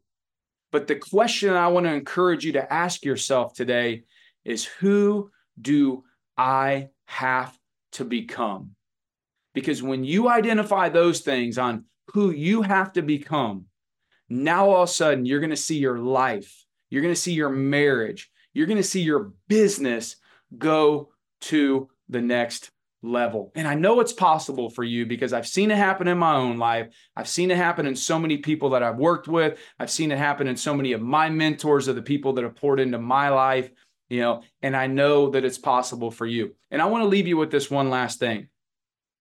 But 0.71 0.87
the 0.87 0.95
question 0.95 1.49
I 1.49 1.67
want 1.67 1.85
to 1.85 1.91
encourage 1.91 2.45
you 2.45 2.53
to 2.53 2.73
ask 2.73 3.03
yourself 3.03 3.53
today 3.53 4.05
is 4.45 4.63
who 4.63 5.29
do 5.61 6.05
I 6.37 6.91
have 7.03 7.53
to 7.93 8.05
become? 8.05 8.77
Because 9.53 9.83
when 9.83 10.05
you 10.05 10.29
identify 10.29 10.87
those 10.87 11.19
things 11.19 11.57
on 11.57 11.83
who 12.13 12.31
you 12.31 12.61
have 12.61 12.93
to 12.93 13.01
become, 13.01 13.65
now 14.29 14.69
all 14.69 14.83
of 14.83 14.89
a 14.89 14.91
sudden 14.93 15.25
you're 15.25 15.41
going 15.41 15.49
to 15.49 15.57
see 15.57 15.79
your 15.79 15.99
life, 15.99 16.63
you're 16.89 17.01
going 17.01 17.13
to 17.13 17.19
see 17.19 17.33
your 17.33 17.49
marriage, 17.49 18.31
you're 18.53 18.67
going 18.67 18.77
to 18.77 18.83
see 18.83 19.01
your 19.01 19.33
business 19.49 20.15
go 20.57 21.09
to 21.41 21.89
the 22.07 22.21
next 22.21 22.71
level. 23.03 23.51
And 23.53 23.67
I 23.67 23.75
know 23.75 23.99
it's 23.99 24.13
possible 24.13 24.69
for 24.69 24.83
you 24.83 25.05
because 25.05 25.33
I've 25.33 25.47
seen 25.47 25.69
it 25.69 25.77
happen 25.77 26.07
in 26.07 26.17
my 26.17 26.35
own 26.35 26.57
life. 26.57 26.87
I've 27.15 27.27
seen 27.27 27.51
it 27.51 27.57
happen 27.57 27.85
in 27.85 27.95
so 27.95 28.17
many 28.17 28.37
people 28.37 28.71
that 28.71 28.81
I've 28.81 28.97
worked 28.97 29.27
with. 29.27 29.59
I've 29.77 29.91
seen 29.91 30.11
it 30.11 30.17
happen 30.17 30.47
in 30.47 30.55
so 30.55 30.73
many 30.73 30.93
of 30.93 31.01
my 31.01 31.29
mentors 31.29 31.87
of 31.87 31.95
the 31.95 32.01
people 32.01 32.33
that 32.33 32.43
have 32.43 32.55
poured 32.55 32.79
into 32.79 32.97
my 32.97 33.29
life, 33.29 33.69
you 34.09 34.21
know, 34.21 34.41
and 34.61 34.75
I 34.75 34.87
know 34.87 35.29
that 35.31 35.43
it's 35.43 35.57
possible 35.57 36.11
for 36.11 36.25
you. 36.25 36.55
And 36.71 36.81
I 36.81 36.85
want 36.85 37.03
to 37.03 37.09
leave 37.09 37.27
you 37.27 37.37
with 37.37 37.51
this 37.51 37.69
one 37.69 37.89
last 37.89 38.19
thing. 38.19 38.47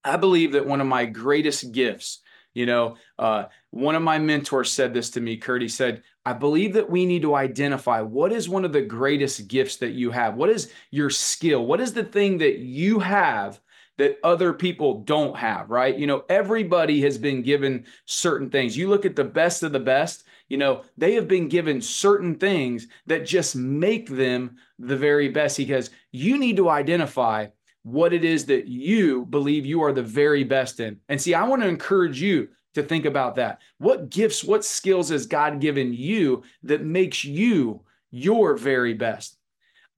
I 0.05 0.16
believe 0.16 0.53
that 0.53 0.66
one 0.66 0.81
of 0.81 0.87
my 0.87 1.05
greatest 1.05 1.73
gifts, 1.73 2.21
you 2.55 2.66
know, 2.66 2.97
uh, 3.18 3.47
one 3.71 3.95
of 3.95 4.03
my 4.03 4.18
mentors 4.18 4.71
said 4.71 4.95
this 4.95 5.11
to 5.11 5.21
me, 5.21 5.37
Curt. 5.38 5.62
He 5.62 5.68
said, 5.68 6.03
I 6.25 6.35
believe 6.35 6.75
that 6.75 6.90
we 6.90 7.07
need 7.07 7.23
to 7.23 7.35
identify 7.35 8.01
what 8.01 8.33
is 8.33 8.49
one 8.49 8.64
of 8.64 8.73
the 8.73 8.83
greatest 8.83 9.49
gifts 9.49 9.77
that 9.79 9.92
you 9.92 10.11
have? 10.11 10.35
What 10.35 10.51
is 10.51 10.71
your 10.90 11.11
skill? 11.11 11.66
What 11.66 11.81
is 11.81 11.92
the 11.92 12.05
thing 12.05 12.38
that 12.38 12.59
you 12.59 13.01
have 13.01 13.61
that 13.98 14.18
other 14.24 14.52
people 14.52 15.00
don't 15.00 15.37
have, 15.37 15.70
right? 15.70 15.96
You 15.96 16.07
know, 16.07 16.24
everybody 16.28 17.00
has 17.02 17.18
been 17.18 17.42
given 17.42 17.85
certain 18.07 18.50
things. 18.50 18.76
You 18.76 18.88
look 18.88 19.05
at 19.05 19.16
the 19.16 19.24
best 19.24 19.62
of 19.62 19.72
the 19.72 19.81
best, 19.81 20.24
you 20.48 20.57
know, 20.57 20.83
they 20.96 21.14
have 21.14 21.28
been 21.28 21.48
given 21.48 21.81
certain 21.81 22.35
things 22.37 22.87
that 23.07 23.26
just 23.26 23.55
make 23.57 24.09
them 24.09 24.57
the 24.78 24.96
very 24.96 25.28
best 25.28 25.57
because 25.57 25.90
you 26.11 26.38
need 26.38 26.57
to 26.57 26.68
identify 26.68 27.46
what 27.83 28.12
it 28.12 28.24
is 28.24 28.46
that 28.46 28.66
you 28.66 29.26
believe 29.26 29.66
you 29.66 29.83
are 29.83 29.92
the 29.92 30.02
very 30.02 30.44
best 30.44 30.81
in. 30.81 30.98
And 31.09 31.20
see, 31.20 31.35
I 31.35 31.44
want 31.44 31.62
to 31.62 31.68
encourage 31.68 32.20
you 32.20 32.48
to 32.74 32.83
think 32.83 33.05
about 33.05 33.37
that. 33.37 33.61
What 33.78 34.09
gifts, 34.09 34.44
what 34.44 34.64
skills 34.64 35.11
has 35.11 35.26
God 35.26 35.61
given 35.61 35.92
you 35.92 36.44
that 36.62 36.85
makes 36.85 37.24
you 37.24 37.83
your 38.11 38.57
very 38.57 38.94
best? 38.94 39.37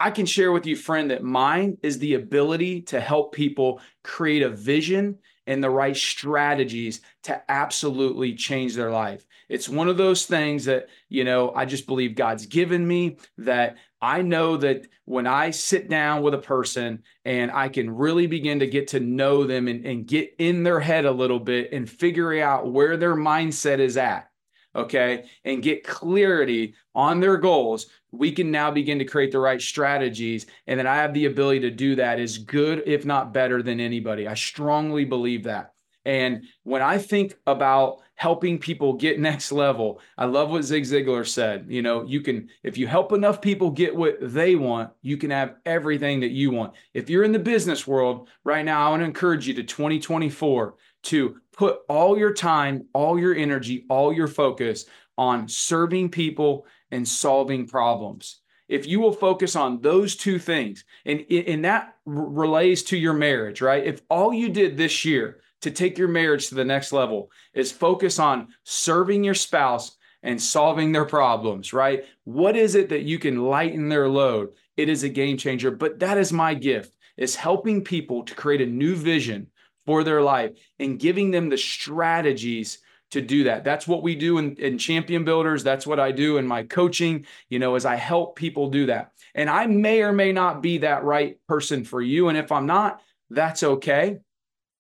I 0.01 0.11
can 0.11 0.27
share 0.27 0.53
with 0.53 0.67
you, 0.67 0.77
friend, 0.77 1.11
that 1.11 1.23
mine 1.23 1.79
is 1.83 1.99
the 1.99 2.15
ability 2.15 2.83
to 2.83 3.01
help 3.01 3.33
people 3.33 3.81
create 4.03 4.43
a 4.43 4.51
vision 4.51 5.19
and 5.47 5.63
the 5.63 5.71
right 5.71 5.97
strategies 5.97 7.01
to 7.25 7.43
absolutely 7.51 8.35
change 8.35 8.75
their 8.75 8.91
life. 8.91 9.25
It's 9.49 9.69
one 9.69 9.89
of 9.89 9.97
those 9.97 10.27
things 10.27 10.65
that, 10.65 10.89
you 11.09 11.25
know, 11.25 11.53
I 11.55 11.67
just 11.67 11.87
believe 11.87 12.15
God's 12.17 12.47
given 12.47 12.87
me 12.87 13.19
that 13.39 13.77
I 14.01 14.23
know 14.23 14.57
that 14.59 14.87
when 15.05 15.27
I 15.27 15.51
sit 15.51 15.89
down 15.89 16.23
with 16.23 16.35
a 16.35 16.39
person 16.39 17.03
and 17.25 17.51
I 17.51 17.69
can 17.69 17.95
really 17.95 18.27
begin 18.27 18.61
to 18.61 18.67
get 18.67 18.89
to 18.89 19.01
know 19.01 19.45
them 19.45 19.69
and, 19.69 19.85
and 19.85 20.07
get 20.07 20.35
in 20.39 20.63
their 20.63 20.81
head 20.81 21.05
a 21.05 21.13
little 21.13 21.41
bit 21.41 21.73
and 21.73 21.89
figure 21.89 22.41
out 22.43 22.71
where 22.71 22.97
their 22.97 23.15
mindset 23.15 23.79
is 23.79 23.97
at, 23.97 24.31
okay, 24.75 25.25
and 25.45 25.63
get 25.63 25.85
clarity 25.85 26.75
on 26.95 27.21
their 27.21 27.37
goals, 27.37 27.87
we 28.13 28.33
can 28.33 28.51
now 28.51 28.71
begin 28.71 28.99
to 28.99 29.05
create 29.05 29.33
the 29.33 29.39
right 29.39 29.61
strategies. 29.61 30.47
And 30.67 30.79
then 30.79 30.87
I 30.87 30.97
have 30.97 31.15
the 31.15 31.27
ability 31.27 31.61
to 31.61 31.71
do 31.71 31.97
that 31.97 32.21
as 32.21 32.39
good, 32.39 32.83
if 32.87 33.05
not 33.05 33.33
better, 33.33 33.63
than 33.63 33.81
anybody. 33.81 34.29
I 34.29 34.35
strongly 34.35 35.05
believe 35.05 35.45
that. 35.45 35.75
And 36.05 36.45
when 36.65 36.83
I 36.83 36.99
think 36.99 37.35
about 37.47 38.03
helping 38.17 38.59
people 38.59 38.93
get 38.93 39.19
next 39.19 39.51
level, 39.53 40.01
I 40.19 40.27
love 40.27 40.51
what 40.51 40.63
Zig 40.63 40.85
Ziglar 40.85 41.27
said. 41.27 41.67
You 41.69 41.83
know, 41.83 42.05
you 42.05 42.21
can, 42.21 42.49
if 42.63 42.77
you 42.77 42.87
help 42.87 43.13
enough 43.13 43.41
people 43.41 43.71
get 43.71 43.97
what 43.97 44.17
they 44.21 44.55
want, 44.55 44.91
you 45.03 45.17
can 45.17 45.31
have 45.31 45.57
everything 45.65 46.21
that 46.21 46.31
you 46.31 46.51
want. 46.51 46.75
If 46.93 47.09
you're 47.09 47.25
in 47.25 47.33
the 47.33 47.39
business 47.39 47.87
world 47.87 48.29
right 48.45 48.65
now, 48.65 48.87
I 48.87 48.91
want 48.91 49.01
to 49.01 49.07
encourage 49.07 49.49
you 49.49 49.55
to 49.55 49.63
2024 49.63 50.75
to 51.05 51.37
put 51.53 51.79
all 51.89 52.19
your 52.19 52.33
time, 52.33 52.87
all 52.93 53.19
your 53.19 53.35
energy, 53.35 53.85
all 53.89 54.13
your 54.13 54.29
focus 54.29 54.87
on 55.17 55.49
serving 55.49 56.11
people 56.11 56.67
and 56.91 57.07
solving 57.07 57.67
problems. 57.67 58.41
If 58.69 58.87
you 58.87 58.99
will 58.99 59.13
focus 59.13 59.57
on 59.57 59.81
those 59.81 60.17
two 60.17 60.39
things, 60.39 60.85
and, 61.05 61.21
and 61.31 61.65
that 61.65 61.97
relates 62.07 62.83
to 62.85 62.97
your 62.97 63.13
marriage, 63.13 63.61
right? 63.61 63.85
If 63.85 64.01
all 64.09 64.33
you 64.33 64.49
did 64.49 64.77
this 64.77 65.05
year 65.05 65.41
to 65.61 65.71
take 65.71 65.99
your 65.99 66.09
marriage 66.09 66.49
to 66.49 66.55
the 66.55 66.65
next 66.65 66.93
level 66.93 67.31
is 67.53 67.71
focus 67.71 68.19
on 68.19 68.49
serving 68.65 69.23
your 69.23 69.35
spouse 69.35 69.97
and 70.23 70.41
solving 70.41 70.93
their 70.93 71.05
problems, 71.05 71.73
right? 71.73 72.05
What 72.25 72.57
is 72.57 72.75
it 72.75 72.89
that 72.89 73.03
you 73.03 73.19
can 73.19 73.45
lighten 73.45 73.89
their 73.89 74.09
load? 74.09 74.51
It 74.77 74.89
is 74.89 75.03
a 75.03 75.09
game 75.09 75.37
changer, 75.37 75.71
but 75.71 76.01
that 76.01 76.19
is 76.19 76.33
my 76.33 76.55
gift 76.55 76.97
is 77.17 77.37
helping 77.37 77.85
people 77.85 78.25
to 78.25 78.35
create 78.35 78.61
a 78.61 78.67
new 78.67 78.97
vision 78.97 79.47
for 79.87 80.05
their 80.05 80.23
life 80.23 80.53
and 80.79 80.99
giving 80.99 81.31
them 81.31 81.49
the 81.49 81.59
strategies 81.59 82.79
to 83.11 83.21
do 83.21 83.45
that. 83.45 83.65
That's 83.65 83.87
what 83.87 84.03
we 84.03 84.17
do 84.17 84.39
in, 84.39 84.57
in 84.57 84.77
champion 84.77 85.25
builders. 85.25 85.63
That's 85.63 85.87
what 85.87 86.01
I 86.01 86.11
do 86.11 86.37
in 86.39 86.47
my 86.47 86.65
coaching, 86.65 87.27
you 87.49 87.59
know, 87.59 87.77
as 87.77 87.87
I 87.87 87.95
help 87.95 88.37
people 88.37 88.71
do 88.71 88.87
that. 88.87 89.13
And 89.35 89.49
I 89.49 89.67
may 89.67 90.03
or 90.03 90.13
may 90.13 90.33
not 90.33 90.63
be 90.63 90.79
that 90.79 91.05
right 91.05 91.39
person 91.47 91.85
for 91.85 92.03
you. 92.03 92.29
And 92.29 92.37
if 92.37 92.51
I'm 92.51 92.67
not, 92.67 93.01
that's 93.31 93.63
okay. 93.63 94.19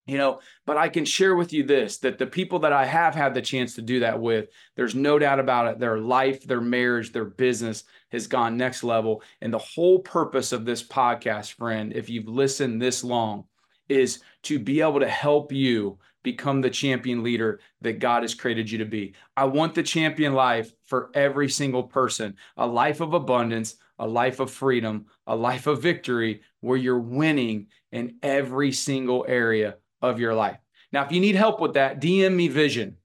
You 0.06 0.18
know, 0.18 0.40
but 0.66 0.76
I 0.76 0.90
can 0.90 1.06
share 1.06 1.34
with 1.34 1.52
you 1.52 1.62
this 1.62 1.98
that 1.98 2.18
the 2.18 2.26
people 2.26 2.58
that 2.60 2.74
I 2.74 2.84
have 2.84 3.14
had 3.14 3.32
the 3.32 3.40
chance 3.40 3.76
to 3.76 3.82
do 3.82 4.00
that 4.00 4.20
with, 4.20 4.48
there's 4.76 4.94
no 4.94 5.18
doubt 5.18 5.40
about 5.40 5.68
it. 5.68 5.78
Their 5.78 5.98
life, 5.98 6.44
their 6.44 6.60
marriage, 6.60 7.12
their 7.12 7.24
business 7.24 7.84
has 8.10 8.26
gone 8.26 8.58
next 8.58 8.84
level. 8.84 9.22
And 9.40 9.52
the 9.52 9.58
whole 9.58 10.00
purpose 10.00 10.52
of 10.52 10.66
this 10.66 10.82
podcast, 10.82 11.54
friend, 11.54 11.92
if 11.94 12.10
you've 12.10 12.28
listened 12.28 12.82
this 12.82 13.02
long, 13.02 13.44
is 13.88 14.20
to 14.42 14.58
be 14.58 14.80
able 14.80 15.00
to 15.00 15.08
help 15.08 15.52
you 15.52 15.98
become 16.22 16.60
the 16.60 16.70
champion 16.70 17.22
leader 17.22 17.60
that 17.82 18.00
God 18.00 18.22
has 18.22 18.34
created 18.34 18.70
you 18.70 18.78
to 18.78 18.84
be. 18.84 19.14
I 19.36 19.44
want 19.44 19.74
the 19.74 19.82
champion 19.82 20.32
life 20.32 20.72
for 20.84 21.10
every 21.14 21.48
single 21.48 21.84
person 21.84 22.36
a 22.56 22.66
life 22.66 23.00
of 23.00 23.14
abundance, 23.14 23.76
a 23.98 24.06
life 24.06 24.40
of 24.40 24.50
freedom, 24.50 25.06
a 25.26 25.36
life 25.36 25.66
of 25.66 25.82
victory 25.82 26.40
where 26.60 26.78
you're 26.78 26.98
winning 26.98 27.66
in 27.92 28.16
every 28.22 28.72
single 28.72 29.24
area 29.28 29.76
of 30.02 30.18
your 30.18 30.34
life. 30.34 30.58
Now, 30.92 31.04
if 31.04 31.12
you 31.12 31.20
need 31.20 31.36
help 31.36 31.60
with 31.60 31.74
that, 31.74 32.00
DM 32.00 32.34
me 32.34 32.48
vision. 32.48 32.96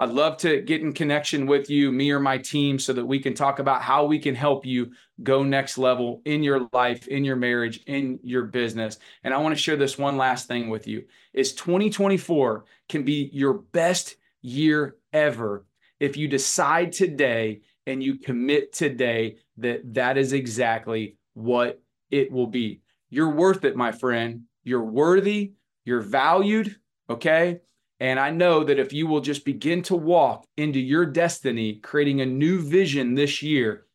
I'd 0.00 0.08
love 0.08 0.38
to 0.38 0.62
get 0.62 0.80
in 0.80 0.94
connection 0.94 1.44
with 1.44 1.68
you, 1.68 1.92
me 1.92 2.10
or 2.10 2.20
my 2.20 2.38
team, 2.38 2.78
so 2.78 2.94
that 2.94 3.04
we 3.04 3.18
can 3.18 3.34
talk 3.34 3.58
about 3.58 3.82
how 3.82 4.06
we 4.06 4.18
can 4.18 4.34
help 4.34 4.64
you 4.64 4.92
go 5.22 5.42
next 5.42 5.76
level 5.76 6.22
in 6.24 6.42
your 6.42 6.70
life, 6.72 7.06
in 7.08 7.22
your 7.22 7.36
marriage, 7.36 7.82
in 7.86 8.18
your 8.22 8.44
business. 8.44 8.98
And 9.24 9.34
I 9.34 9.36
want 9.36 9.54
to 9.54 9.60
share 9.60 9.76
this 9.76 9.98
one 9.98 10.16
last 10.16 10.48
thing 10.48 10.70
with 10.70 10.86
you 10.86 11.04
is 11.34 11.52
2024 11.52 12.64
can 12.88 13.02
be 13.02 13.28
your 13.34 13.52
best 13.52 14.16
year 14.40 14.96
ever 15.12 15.66
if 15.98 16.16
you 16.16 16.28
decide 16.28 16.92
today 16.92 17.60
and 17.86 18.02
you 18.02 18.16
commit 18.16 18.72
today 18.72 19.36
that 19.58 19.82
that 19.92 20.16
is 20.16 20.32
exactly 20.32 21.18
what 21.34 21.82
it 22.10 22.32
will 22.32 22.46
be. 22.46 22.80
You're 23.10 23.34
worth 23.34 23.66
it, 23.66 23.76
my 23.76 23.92
friend. 23.92 24.44
You're 24.64 24.82
worthy, 24.82 25.52
you're 25.84 26.00
valued, 26.00 26.74
okay? 27.10 27.60
And 28.00 28.18
I 28.18 28.30
know 28.30 28.64
that 28.64 28.78
if 28.78 28.94
you 28.94 29.06
will 29.06 29.20
just 29.20 29.44
begin 29.44 29.82
to 29.82 29.94
walk 29.94 30.46
into 30.56 30.80
your 30.80 31.04
destiny, 31.04 31.74
creating 31.74 32.22
a 32.22 32.26
new 32.26 32.62
vision 32.62 33.14
this 33.14 33.42
year, 33.42 33.86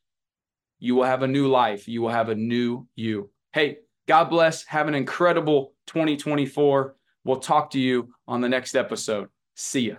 you 0.79 0.93
will 0.93 1.05
have 1.05 1.23
a 1.23 1.27
new 1.27 1.47
life. 1.47 1.87
You 1.87 2.03
will 2.03 2.09
have 2.09 2.29
a 2.29 2.35
new 2.35 2.87
you. 2.95 3.31
Hey, 3.51 3.79
God 4.07 4.25
bless. 4.25 4.63
Have 4.65 4.87
an 4.87 4.93
incredible 4.93 5.73
2024. 5.87 6.95
We'll 7.23 7.39
talk 7.39 7.71
to 7.71 7.79
you 7.79 8.13
on 8.27 8.41
the 8.41 8.49
next 8.49 8.75
episode. 8.75 9.29
See 9.55 9.89
ya. 9.89 9.95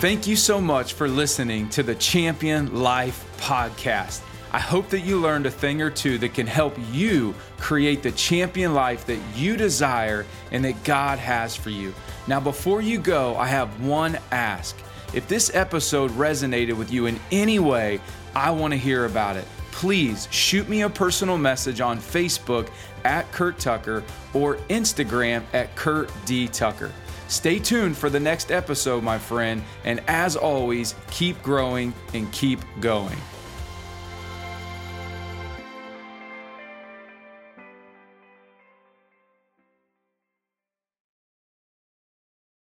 Thank 0.00 0.26
you 0.26 0.36
so 0.36 0.60
much 0.60 0.92
for 0.92 1.08
listening 1.08 1.70
to 1.70 1.82
the 1.82 1.94
Champion 1.94 2.82
Life 2.82 3.24
podcast. 3.38 4.22
I 4.50 4.58
hope 4.58 4.88
that 4.90 5.00
you 5.00 5.20
learned 5.20 5.44
a 5.44 5.50
thing 5.50 5.82
or 5.82 5.90
two 5.90 6.16
that 6.18 6.32
can 6.32 6.46
help 6.46 6.76
you 6.90 7.34
create 7.58 8.02
the 8.02 8.12
champion 8.12 8.72
life 8.72 9.04
that 9.06 9.18
you 9.36 9.56
desire 9.56 10.24
and 10.52 10.64
that 10.64 10.82
God 10.84 11.18
has 11.18 11.54
for 11.54 11.70
you. 11.70 11.92
Now, 12.26 12.40
before 12.40 12.80
you 12.80 12.98
go, 12.98 13.36
I 13.36 13.46
have 13.46 13.84
one 13.84 14.18
ask. 14.30 14.76
If 15.12 15.28
this 15.28 15.54
episode 15.54 16.10
resonated 16.12 16.74
with 16.74 16.92
you 16.92 17.06
in 17.06 17.20
any 17.30 17.58
way, 17.58 18.00
I 18.34 18.50
want 18.50 18.72
to 18.72 18.78
hear 18.78 19.04
about 19.04 19.36
it. 19.36 19.46
Please 19.70 20.28
shoot 20.30 20.68
me 20.68 20.82
a 20.82 20.90
personal 20.90 21.38
message 21.38 21.80
on 21.80 21.98
Facebook 21.98 22.68
at 23.04 23.30
Curt 23.32 23.58
Tucker 23.58 24.02
or 24.34 24.56
Instagram 24.68 25.42
at 25.52 25.74
Curt 25.76 26.10
D. 26.24 26.48
Tucker. 26.48 26.90
Stay 27.28 27.58
tuned 27.58 27.96
for 27.96 28.08
the 28.08 28.18
next 28.18 28.50
episode, 28.50 29.02
my 29.02 29.18
friend, 29.18 29.62
and 29.84 30.00
as 30.08 30.36
always, 30.36 30.94
keep 31.10 31.40
growing 31.42 31.92
and 32.14 32.30
keep 32.32 32.60
going. 32.80 33.16